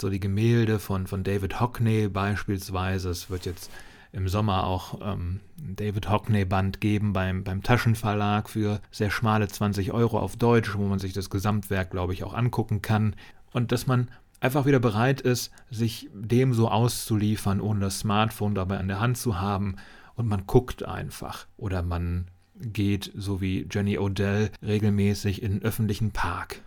so 0.01 0.09
die 0.09 0.19
Gemälde 0.19 0.79
von, 0.79 1.07
von 1.07 1.23
David 1.23 1.59
Hockney 1.59 2.09
beispielsweise. 2.09 3.09
Es 3.09 3.29
wird 3.29 3.45
jetzt 3.45 3.71
im 4.11 4.27
Sommer 4.27 4.65
auch 4.65 4.99
ähm, 5.01 5.39
David 5.57 6.09
Hockney 6.09 6.43
Band 6.43 6.81
geben 6.81 7.13
beim, 7.13 7.43
beim 7.43 7.63
Taschenverlag 7.63 8.49
für 8.49 8.81
sehr 8.91 9.09
schmale 9.09 9.47
20 9.47 9.93
Euro 9.93 10.19
auf 10.19 10.35
Deutsch, 10.35 10.75
wo 10.75 10.83
man 10.83 10.99
sich 10.99 11.13
das 11.13 11.29
Gesamtwerk, 11.29 11.91
glaube 11.91 12.13
ich, 12.13 12.23
auch 12.23 12.33
angucken 12.33 12.81
kann. 12.81 13.15
Und 13.53 13.71
dass 13.71 13.87
man 13.87 14.09
einfach 14.41 14.65
wieder 14.65 14.79
bereit 14.79 15.21
ist, 15.21 15.51
sich 15.69 16.09
dem 16.13 16.53
so 16.53 16.67
auszuliefern, 16.67 17.61
ohne 17.61 17.79
das 17.79 17.99
Smartphone 17.99 18.55
dabei 18.55 18.79
an 18.79 18.89
der 18.89 18.99
Hand 18.99 19.17
zu 19.17 19.39
haben. 19.39 19.77
Und 20.15 20.27
man 20.27 20.45
guckt 20.45 20.83
einfach. 20.83 21.47
Oder 21.55 21.83
man 21.83 22.27
geht, 22.55 23.11
so 23.15 23.39
wie 23.39 23.67
Jenny 23.71 23.97
Odell, 23.97 24.51
regelmäßig 24.61 25.41
in 25.41 25.51
einen 25.53 25.61
öffentlichen 25.61 26.11
Park. 26.11 26.61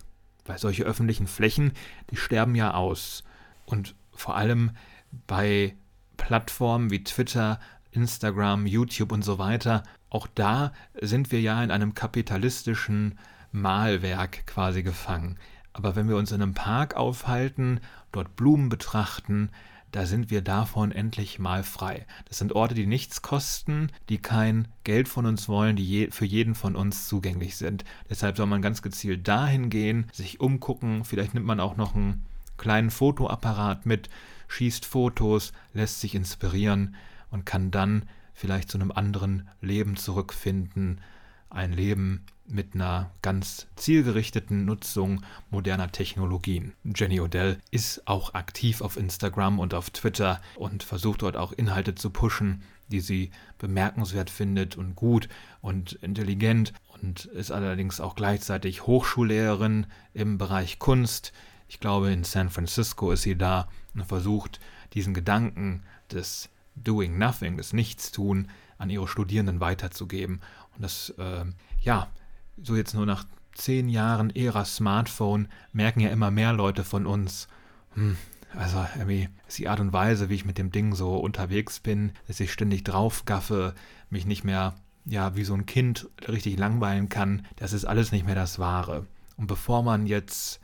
Weil 0.45 0.57
solche 0.57 0.83
öffentlichen 0.83 1.27
Flächen, 1.27 1.73
die 2.11 2.15
sterben 2.15 2.55
ja 2.55 2.73
aus. 2.73 3.23
Und 3.65 3.95
vor 4.13 4.35
allem 4.35 4.71
bei 5.27 5.75
Plattformen 6.17 6.91
wie 6.91 7.03
Twitter, 7.03 7.59
Instagram, 7.91 8.65
YouTube 8.65 9.11
und 9.11 9.23
so 9.23 9.37
weiter, 9.37 9.83
auch 10.09 10.27
da 10.27 10.71
sind 11.01 11.31
wir 11.31 11.41
ja 11.41 11.63
in 11.63 11.71
einem 11.71 11.93
kapitalistischen 11.93 13.17
Malwerk 13.51 14.45
quasi 14.45 14.83
gefangen. 14.83 15.37
Aber 15.73 15.95
wenn 15.95 16.07
wir 16.07 16.15
uns 16.15 16.31
in 16.31 16.41
einem 16.41 16.53
Park 16.53 16.95
aufhalten, 16.95 17.81
dort 18.11 18.35
Blumen 18.35 18.69
betrachten, 18.69 19.49
da 19.95 20.05
sind 20.05 20.29
wir 20.29 20.41
davon 20.41 20.91
endlich 20.91 21.39
mal 21.39 21.63
frei. 21.63 22.05
Das 22.27 22.37
sind 22.37 22.51
Orte, 22.51 22.75
die 22.75 22.85
nichts 22.85 23.21
kosten, 23.21 23.89
die 24.09 24.17
kein 24.17 24.67
Geld 24.83 25.07
von 25.07 25.25
uns 25.25 25.47
wollen, 25.47 25.77
die 25.77 25.85
je, 25.85 26.11
für 26.11 26.25
jeden 26.25 26.53
von 26.53 26.75
uns 26.75 27.07
zugänglich 27.07 27.55
sind. 27.55 27.85
Deshalb 28.09 28.35
soll 28.35 28.47
man 28.47 28.61
ganz 28.61 28.81
gezielt 28.81 29.25
dahin 29.25 29.69
gehen, 29.69 30.07
sich 30.11 30.41
umgucken, 30.41 31.05
vielleicht 31.05 31.33
nimmt 31.33 31.45
man 31.45 31.61
auch 31.61 31.77
noch 31.77 31.95
einen 31.95 32.25
kleinen 32.57 32.91
Fotoapparat 32.91 33.85
mit, 33.85 34.09
schießt 34.49 34.85
Fotos, 34.85 35.53
lässt 35.71 36.01
sich 36.01 36.13
inspirieren 36.13 36.95
und 37.31 37.45
kann 37.45 37.71
dann 37.71 38.03
vielleicht 38.33 38.69
zu 38.69 38.77
einem 38.77 38.91
anderen 38.91 39.47
Leben 39.61 39.95
zurückfinden, 39.95 40.99
ein 41.49 41.71
Leben 41.71 42.25
mit 42.47 42.75
einer 42.75 43.11
ganz 43.21 43.67
zielgerichteten 43.75 44.65
Nutzung 44.65 45.21
moderner 45.49 45.91
Technologien. 45.91 46.73
Jenny 46.83 47.19
Odell 47.19 47.59
ist 47.71 48.07
auch 48.07 48.33
aktiv 48.33 48.81
auf 48.81 48.97
Instagram 48.97 49.59
und 49.59 49.73
auf 49.73 49.89
Twitter 49.89 50.41
und 50.55 50.83
versucht 50.83 51.21
dort 51.21 51.37
auch 51.37 51.51
Inhalte 51.51 51.95
zu 51.95 52.09
pushen, 52.09 52.63
die 52.87 52.99
sie 52.99 53.31
bemerkenswert 53.57 54.29
findet 54.29 54.77
und 54.77 54.95
gut 54.95 55.27
und 55.61 55.93
intelligent 55.93 56.73
und 57.01 57.25
ist 57.25 57.51
allerdings 57.51 57.99
auch 57.99 58.15
gleichzeitig 58.15 58.85
Hochschullehrerin 58.85 59.87
im 60.13 60.37
Bereich 60.37 60.79
Kunst. 60.79 61.33
Ich 61.67 61.79
glaube, 61.79 62.11
in 62.11 62.23
San 62.23 62.49
Francisco 62.49 63.11
ist 63.11 63.23
sie 63.23 63.37
da 63.37 63.67
und 63.95 64.05
versucht, 64.05 64.59
diesen 64.93 65.13
Gedanken 65.13 65.83
des 66.11 66.49
Doing 66.75 67.17
Nothing, 67.17 67.57
des 67.57 67.73
Nichtstun, 67.73 68.49
an 68.77 68.89
ihre 68.89 69.07
Studierenden 69.07 69.61
weiterzugeben. 69.61 70.41
Und 70.75 70.83
das, 70.83 71.09
äh, 71.17 71.45
ja, 71.79 72.09
so 72.61 72.75
jetzt 72.75 72.93
nur 72.93 73.05
nach 73.05 73.25
zehn 73.53 73.89
Jahren 73.89 74.35
Ära 74.35 74.65
Smartphone 74.65 75.47
merken 75.71 76.01
ja 76.01 76.09
immer 76.09 76.31
mehr 76.31 76.53
Leute 76.53 76.83
von 76.83 77.05
uns, 77.05 77.47
hm, 77.93 78.17
also 78.53 78.85
irgendwie 78.95 79.29
ist 79.47 79.57
die 79.57 79.67
Art 79.67 79.79
und 79.79 79.93
Weise, 79.93 80.29
wie 80.29 80.35
ich 80.35 80.45
mit 80.45 80.57
dem 80.57 80.71
Ding 80.71 80.93
so 80.95 81.17
unterwegs 81.17 81.79
bin, 81.79 82.11
dass 82.27 82.39
ich 82.39 82.51
ständig 82.51 82.83
draufgaffe, 82.83 83.73
mich 84.09 84.25
nicht 84.25 84.43
mehr, 84.43 84.75
ja, 85.05 85.35
wie 85.35 85.43
so 85.43 85.53
ein 85.53 85.65
Kind 85.65 86.09
richtig 86.27 86.57
langweilen 86.57 87.09
kann, 87.09 87.45
das 87.57 87.73
ist 87.73 87.85
alles 87.85 88.11
nicht 88.11 88.25
mehr 88.25 88.35
das 88.35 88.59
Wahre. 88.59 89.05
Und 89.37 89.47
bevor 89.47 89.83
man 89.83 90.07
jetzt 90.07 90.59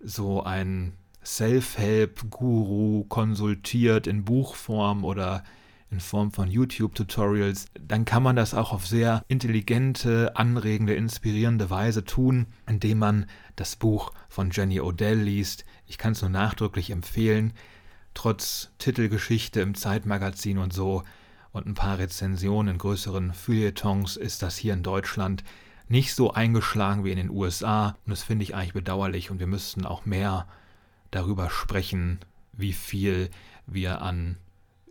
so 0.00 0.42
ein 0.42 0.92
Self-Help-Guru 1.24 3.04
konsultiert 3.04 4.06
in 4.06 4.24
Buchform 4.24 5.04
oder 5.04 5.42
in 5.96 6.00
Form 6.00 6.30
von 6.30 6.50
YouTube-Tutorials, 6.50 7.68
dann 7.80 8.04
kann 8.04 8.22
man 8.22 8.36
das 8.36 8.52
auch 8.52 8.72
auf 8.74 8.86
sehr 8.86 9.24
intelligente, 9.28 10.36
anregende, 10.36 10.94
inspirierende 10.94 11.70
Weise 11.70 12.04
tun, 12.04 12.48
indem 12.68 12.98
man 12.98 13.26
das 13.56 13.76
Buch 13.76 14.12
von 14.28 14.50
Jenny 14.50 14.78
Odell 14.78 15.18
liest. 15.18 15.64
Ich 15.86 15.96
kann 15.96 16.12
es 16.12 16.20
nur 16.20 16.28
nachdrücklich 16.28 16.90
empfehlen. 16.90 17.54
Trotz 18.12 18.72
Titelgeschichte 18.76 19.62
im 19.62 19.74
Zeitmagazin 19.74 20.58
und 20.58 20.74
so 20.74 21.02
und 21.52 21.66
ein 21.66 21.72
paar 21.72 21.98
Rezensionen 21.98 22.74
in 22.74 22.78
größeren 22.78 23.32
Feuilletons 23.32 24.18
ist 24.18 24.42
das 24.42 24.58
hier 24.58 24.74
in 24.74 24.82
Deutschland 24.82 25.44
nicht 25.88 26.14
so 26.14 26.30
eingeschlagen 26.30 27.04
wie 27.04 27.12
in 27.12 27.16
den 27.16 27.30
USA. 27.30 27.96
Und 28.04 28.10
das 28.10 28.22
finde 28.22 28.42
ich 28.42 28.54
eigentlich 28.54 28.74
bedauerlich 28.74 29.30
und 29.30 29.38
wir 29.38 29.46
müssten 29.46 29.86
auch 29.86 30.04
mehr 30.04 30.46
darüber 31.10 31.48
sprechen, 31.48 32.18
wie 32.52 32.74
viel 32.74 33.30
wir 33.66 34.02
an 34.02 34.36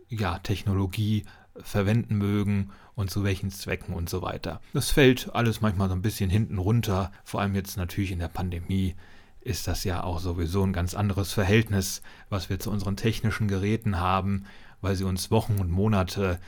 ja, 0.08 0.38
Technologie 0.38 1.24
verwenden 1.62 2.16
mögen 2.16 2.70
und 2.94 3.10
zu 3.10 3.24
welchen 3.24 3.50
Zwecken 3.50 3.94
und 3.94 4.08
so 4.08 4.22
weiter. 4.22 4.60
Das 4.72 4.90
fällt 4.90 5.34
alles 5.34 5.60
manchmal 5.60 5.88
so 5.88 5.94
ein 5.94 6.02
bisschen 6.02 6.30
hinten 6.30 6.58
runter, 6.58 7.12
vor 7.24 7.40
allem 7.40 7.54
jetzt 7.54 7.76
natürlich 7.76 8.12
in 8.12 8.18
der 8.18 8.28
Pandemie 8.28 8.94
ist 9.40 9.68
das 9.68 9.84
ja 9.84 10.02
auch 10.02 10.18
sowieso 10.18 10.64
ein 10.64 10.72
ganz 10.72 10.94
anderes 10.94 11.32
Verhältnis, 11.32 12.02
was 12.28 12.50
wir 12.50 12.58
zu 12.58 12.70
unseren 12.70 12.96
technischen 12.96 13.46
Geräten 13.46 14.00
haben, 14.00 14.44
weil 14.80 14.96
sie 14.96 15.04
uns 15.04 15.30
Wochen 15.30 15.58
und 15.60 15.70
Monate 15.70 16.40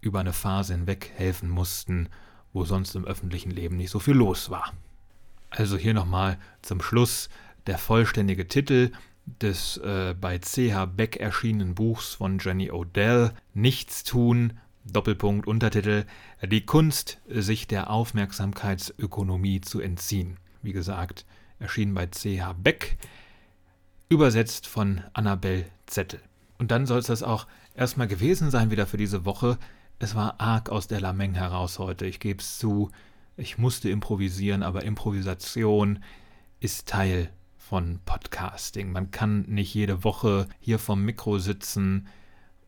über 0.00 0.20
eine 0.20 0.32
Phase 0.32 0.72
hinweg 0.72 1.12
helfen 1.16 1.50
mussten, 1.50 2.08
wo 2.54 2.64
sonst 2.64 2.94
im 2.94 3.04
öffentlichen 3.04 3.50
Leben 3.50 3.76
nicht 3.76 3.90
so 3.90 3.98
viel 3.98 4.14
los 4.14 4.48
war. 4.48 4.72
Also 5.50 5.76
hier 5.76 5.92
nochmal 5.92 6.38
zum 6.62 6.80
Schluss 6.80 7.28
der 7.66 7.76
vollständige 7.76 8.48
Titel 8.48 8.90
des 9.26 9.76
äh, 9.78 10.14
bei 10.18 10.38
CH 10.38 10.86
Beck 10.96 11.16
erschienenen 11.16 11.74
Buchs 11.74 12.14
von 12.14 12.38
Jenny 12.38 12.70
Odell 12.70 13.32
Nichtstun, 13.54 14.54
Doppelpunkt 14.84 15.46
Untertitel 15.46 16.04
Die 16.42 16.64
Kunst, 16.64 17.20
sich 17.28 17.66
der 17.66 17.90
Aufmerksamkeitsökonomie 17.90 19.60
zu 19.60 19.80
entziehen. 19.80 20.38
Wie 20.62 20.72
gesagt, 20.72 21.26
erschienen 21.58 21.94
bei 21.94 22.06
CH 22.06 22.54
Beck, 22.58 22.98
übersetzt 24.08 24.66
von 24.66 25.02
Annabel 25.12 25.66
Zettel. 25.86 26.20
Und 26.58 26.70
dann 26.70 26.86
soll 26.86 26.98
es 26.98 27.06
das 27.06 27.22
auch 27.22 27.46
erstmal 27.74 28.08
gewesen 28.08 28.50
sein 28.50 28.70
wieder 28.70 28.86
für 28.86 28.96
diese 28.96 29.24
Woche. 29.24 29.58
Es 29.98 30.14
war 30.14 30.40
arg 30.40 30.70
aus 30.70 30.88
der 30.88 31.00
Lameng 31.00 31.34
heraus 31.34 31.78
heute, 31.78 32.06
ich 32.06 32.20
gebe 32.20 32.40
es 32.40 32.58
zu. 32.58 32.90
Ich 33.36 33.58
musste 33.58 33.88
improvisieren, 33.88 34.62
aber 34.62 34.84
Improvisation 34.84 36.02
ist 36.58 36.88
Teil 36.88 37.30
von 37.70 38.00
Podcasting. 38.04 38.90
Man 38.90 39.12
kann 39.12 39.42
nicht 39.42 39.72
jede 39.72 40.02
Woche 40.02 40.48
hier 40.58 40.80
vom 40.80 41.04
Mikro 41.04 41.38
sitzen 41.38 42.08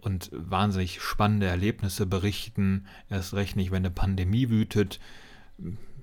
und 0.00 0.30
wahnsinnig 0.32 1.00
spannende 1.00 1.46
Erlebnisse 1.46 2.07
berichten. 2.07 2.86
Erst 3.11 3.34
recht 3.34 3.57
nicht, 3.57 3.72
wenn 3.72 3.78
eine 3.78 3.90
Pandemie 3.90 4.48
wütet. 4.48 5.00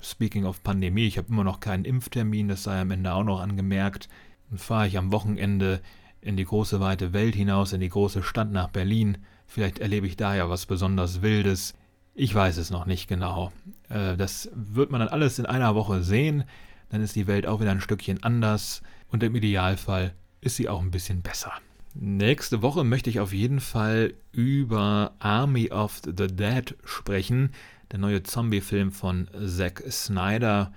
Speaking 0.02 0.44
of 0.44 0.64
Pandemie, 0.64 1.08
ich 1.08 1.18
habe 1.18 1.30
immer 1.30 1.46
noch 1.46 1.62
keinen 1.62 1.86
Impftermin, 1.86 2.50
das 2.50 2.64
sei 2.64 2.82
am 2.82 2.92
Ende 2.92 3.14
auch 3.14 3.24
noch 3.24 3.40
angemerkt. 3.40 4.10
Dann 4.50 4.60
fahre 4.60 4.88
ich 4.88 4.98
am 4.98 5.14
Wochenende 5.14 5.80
in 6.20 6.36
die 6.36 6.44
große 6.44 6.82
weite 6.82 7.14
Welt 7.14 7.36
hinaus, 7.36 7.72
in 7.72 7.80
die 7.80 7.88
große 7.88 8.22
Stadt 8.22 8.52
nach 8.52 8.68
Berlin. 8.68 9.20
Vielleicht 9.48 9.80
erlebe 9.80 10.08
ich 10.08 10.18
da 10.18 10.36
ja 10.36 10.50
was 10.50 10.66
besonders 10.66 11.22
Wildes. 11.22 11.74
Ich 12.16 12.36
weiß 12.36 12.58
es 12.58 12.70
noch 12.70 12.86
nicht 12.86 13.08
genau. 13.08 13.54
Äh, 13.88 14.18
das 14.18 14.50
wird 14.54 14.92
man 14.92 15.00
dann 15.00 15.08
alles 15.08 15.40
in 15.40 15.46
einer 15.46 15.74
Woche 15.74 16.04
sehen 16.04 16.44
dann 16.90 17.02
ist 17.02 17.16
die 17.16 17.28
Welt 17.28 17.48
auch 17.48 17.62
wieder 17.62 17.72
ein 17.72 17.82
Stückchen 17.82 18.24
anders 18.24 18.82
und 19.10 19.24
im 19.24 19.36
Idealfall 19.36 20.14
ist 20.42 20.56
sie 20.56 20.70
auch 20.70 20.82
ein 20.82 20.92
bisschen 20.92 21.22
besser. 21.22 21.54
Nächste 21.96 22.62
Woche 22.62 22.84
möchte 22.84 23.10
ich 23.10 23.20
auf 23.20 23.34
jeden 23.34 23.60
Fall 23.60 24.14
über 24.32 25.14
Army 25.20 25.72
of 25.72 26.02
the 26.06 26.28
Dead 26.28 26.76
sprechen, 26.86 27.52
der 27.92 28.00
neue 28.00 28.24
Zombie-Film 28.24 28.92
von 28.92 29.28
Zack 29.46 29.84
Snyder 29.90 30.72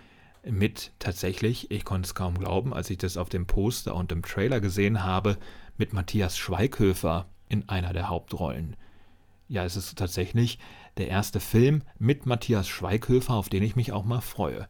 mit 0.45 0.93
tatsächlich, 0.99 1.71
ich 1.71 1.85
konnte 1.85 2.07
es 2.07 2.15
kaum 2.15 2.39
glauben, 2.39 2.75
als 2.75 2.91
ich 2.91 2.99
das 2.99 3.17
auf 3.17 3.29
dem 3.29 3.47
Poster 3.47 3.95
und 3.95 4.11
im 4.11 4.23
Trailer 4.23 4.61
gesehen 4.61 5.05
habe, 5.05 5.37
mit 5.77 5.93
Matthias 5.93 6.37
Schweighöfer 6.39 7.27
in 7.49 7.69
einer 7.69 7.93
der 7.93 8.09
Hauptrollen. 8.09 8.77
Ja, 9.49 9.65
es 9.65 9.77
ist 9.77 9.97
tatsächlich 9.99 10.59
der 10.97 11.09
erste 11.09 11.39
Film 11.39 11.83
mit 11.99 12.27
Matthias 12.27 12.69
Schweighöfer, 12.69 13.35
auf 13.35 13.49
den 13.49 13.63
ich 13.63 13.77
mich 13.77 13.93
auch 13.93 14.05
mal 14.05 14.21
freue. 14.21 14.67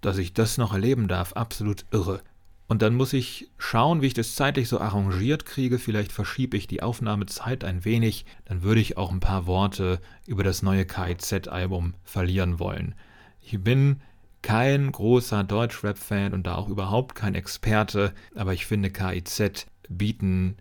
Dass 0.00 0.18
ich 0.18 0.32
das 0.32 0.58
noch 0.58 0.72
erleben 0.72 1.08
darf, 1.08 1.32
absolut 1.32 1.84
irre. 1.90 2.20
Und 2.68 2.82
dann 2.82 2.94
muss 2.94 3.14
ich 3.14 3.48
schauen, 3.56 4.02
wie 4.02 4.08
ich 4.08 4.14
das 4.14 4.34
zeitlich 4.34 4.68
so 4.68 4.78
arrangiert 4.78 5.46
kriege. 5.46 5.78
Vielleicht 5.78 6.12
verschiebe 6.12 6.56
ich 6.56 6.66
die 6.66 6.82
Aufnahmezeit 6.82 7.64
ein 7.64 7.84
wenig. 7.86 8.26
Dann 8.44 8.62
würde 8.62 8.80
ich 8.80 8.98
auch 8.98 9.10
ein 9.10 9.20
paar 9.20 9.46
Worte 9.46 10.00
über 10.26 10.44
das 10.44 10.62
neue 10.62 10.84
KIZ-Album 10.84 11.94
verlieren 12.04 12.58
wollen. 12.58 12.94
Ich 13.40 13.58
bin 13.58 14.02
kein 14.42 14.92
großer 14.92 15.44
Deutschrap-Fan 15.44 16.34
und 16.34 16.46
da 16.46 16.56
auch 16.56 16.68
überhaupt 16.68 17.14
kein 17.14 17.34
Experte, 17.34 18.12
aber 18.34 18.52
ich 18.52 18.66
finde 18.66 18.90
KIZ 18.90 19.66
bieten 19.88 20.56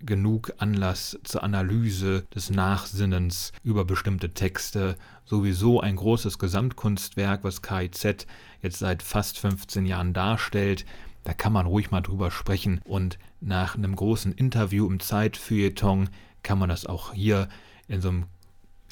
genug 0.00 0.52
Anlass 0.58 1.18
zur 1.24 1.42
Analyse 1.42 2.24
des 2.34 2.50
Nachsinnens 2.50 3.52
über 3.62 3.84
bestimmte 3.84 4.30
Texte. 4.34 4.96
Sowieso 5.24 5.80
ein 5.80 5.96
großes 5.96 6.38
Gesamtkunstwerk, 6.38 7.44
was 7.44 7.62
KIZ 7.62 8.26
jetzt 8.62 8.78
seit 8.78 9.02
fast 9.02 9.38
15 9.38 9.86
Jahren 9.86 10.12
darstellt. 10.12 10.84
Da 11.24 11.32
kann 11.32 11.52
man 11.52 11.66
ruhig 11.66 11.90
mal 11.90 12.02
drüber 12.02 12.30
sprechen 12.30 12.80
und 12.84 13.18
nach 13.40 13.74
einem 13.74 13.96
großen 13.96 14.32
Interview 14.32 14.86
im 14.86 15.00
Zeitfeuilleton 15.00 16.08
kann 16.42 16.58
man 16.58 16.68
das 16.68 16.86
auch 16.86 17.12
hier 17.12 17.48
in 17.88 18.00
so 18.00 18.10
einem 18.10 18.26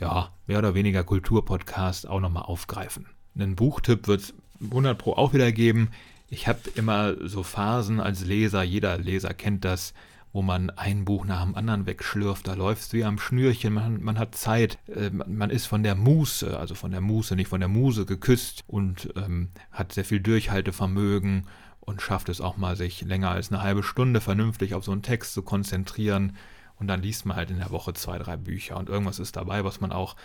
ja, 0.01 0.31
mehr 0.47 0.59
oder 0.59 0.75
weniger 0.75 1.05
Kulturpodcast 1.05 2.09
auch 2.09 2.21
nochmal 2.21 2.43
aufgreifen. 2.45 3.07
Einen 3.37 3.57
Buchtipp 3.57 4.09
wird 4.09 4.21
es 4.23 4.35
100 4.61 4.99
Pro 4.99 5.13
auch 5.13 5.33
wieder 5.33 5.53
geben. 5.53 5.91
Ich 6.29 6.49
habe 6.49 6.61
immer 6.75 7.15
so 7.29 7.43
Phasen 7.43 8.01
als 8.01 8.25
Leser, 8.25 8.63
jeder 8.63 8.99
Leser 8.99 9.35
kennt 9.35 9.65
das, 9.65 9.95
wo 10.35 10.43
man 10.43 10.69
ein 10.71 11.05
Buch 11.05 11.25
nach 11.25 11.45
dem 11.45 11.55
anderen 11.55 11.87
wegschlürft, 11.87 12.49
da 12.49 12.55
läuft 12.55 12.83
es 12.83 12.93
wie 12.93 13.05
am 13.05 13.21
Schnürchen, 13.21 13.73
man, 13.73 14.03
man 14.03 14.19
hat 14.19 14.35
Zeit, 14.35 14.79
äh, 14.89 15.09
man 15.11 15.49
ist 15.49 15.67
von 15.67 15.85
der 15.85 15.95
Muße, 15.95 16.59
also 16.59 16.75
von 16.75 16.91
der 16.91 17.01
Muße, 17.01 17.37
nicht 17.37 17.47
von 17.47 17.61
der 17.61 17.69
Muse 17.69 18.05
geküsst 18.05 18.65
und 18.67 19.15
ähm, 19.15 19.51
hat 19.71 19.93
sehr 19.93 20.05
viel 20.05 20.19
Durchhaltevermögen 20.19 21.47
und 21.79 22.03
schafft 22.03 22.29
es 22.29 22.41
auch 22.41 22.57
mal, 22.57 22.75
sich 22.75 23.03
länger 23.03 23.31
als 23.31 23.53
eine 23.53 23.63
halbe 23.63 23.85
Stunde 23.85 24.21
vernünftig 24.21 24.75
auf 24.75 24.85
so 24.85 24.91
einen 24.91 25.03
Text 25.03 25.35
zu 25.35 25.43
konzentrieren. 25.43 26.37
Und 26.81 26.89
dann 26.89 27.01
liest 27.01 27.27
man 27.27 27.37
halt 27.37 27.51
in 27.51 27.59
der 27.59 27.71
Woche 27.71 27.95
zwei, 27.95 28.19
drei 28.19 28.37
Bücher 28.37 28.77
und 28.77 28.89
irgendwas 28.89 29.21
ist 29.21 29.37
dabei, 29.37 29.65
was 29.65 29.81
man 29.81 29.93
auch 29.93 30.17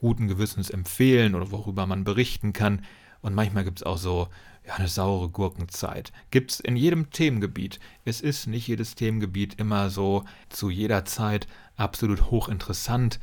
guten 0.00 0.28
Gewissens 0.28 0.70
empfehlen 0.70 1.34
oder 1.34 1.50
worüber 1.50 1.84
man 1.86 2.04
berichten 2.04 2.52
kann. 2.52 2.84
Und 3.22 3.34
manchmal 3.34 3.64
gibt 3.64 3.80
es 3.80 3.82
auch 3.82 3.98
so 3.98 4.28
ja, 4.68 4.74
eine 4.74 4.88
saure 4.88 5.30
Gurkenzeit. 5.30 6.12
Gibt 6.30 6.50
es 6.50 6.60
in 6.60 6.76
jedem 6.76 7.10
Themengebiet. 7.10 7.80
Es 8.04 8.20
ist 8.20 8.46
nicht 8.46 8.68
jedes 8.68 8.94
Themengebiet 8.94 9.54
immer 9.54 9.88
so 9.88 10.24
zu 10.50 10.68
jeder 10.68 11.06
Zeit 11.06 11.48
absolut 11.76 12.30
hochinteressant. 12.30 13.18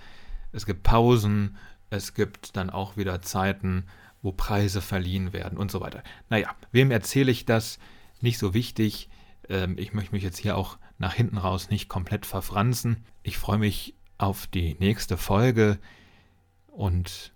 Es 0.52 0.66
gibt 0.66 0.82
Pausen, 0.82 1.56
es 1.92 2.16
gibt 2.16 2.58
dann 2.58 2.72
auch 2.72 2.98
wieder 2.98 3.22
Zeiten, 3.22 3.86
wo 4.24 4.32
Preise 4.32 4.82
verliehen 4.82 5.34
werden 5.34 5.60
und 5.60 5.70
so 5.70 5.82
weiter. 5.82 6.02
Naja, 6.30 6.50
wem 6.72 6.90
erzähle 6.90 7.32
ich 7.32 7.46
das? 7.46 7.78
Nicht 8.22 8.40
so 8.40 8.56
wichtig. 8.56 9.08
Ähm, 9.48 9.78
ich 9.78 9.94
möchte 9.94 10.14
mich 10.14 10.24
jetzt 10.24 10.40
hier 10.40 10.58
auch 10.58 10.80
nach 10.98 11.14
hinten 11.14 11.38
raus 11.38 11.70
nicht 11.70 11.90
komplett 11.90 12.26
verfranzen. 12.26 13.06
Ich 13.22 13.38
freue 13.38 13.60
mich 13.60 13.94
auf 14.18 14.48
die 14.48 14.76
nächste 14.80 15.16
Folge 15.16 15.78
und 16.66 17.34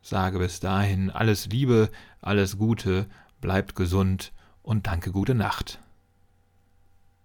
sage 0.00 0.38
bis 0.38 0.58
dahin 0.58 1.10
alles 1.10 1.48
Liebe, 1.48 1.90
alles 2.22 2.56
Gute, 2.56 3.08
bleibt 3.42 3.76
gesund 3.76 4.32
und 4.62 4.86
danke 4.86 5.12
gute 5.12 5.34
Nacht. 5.34 5.81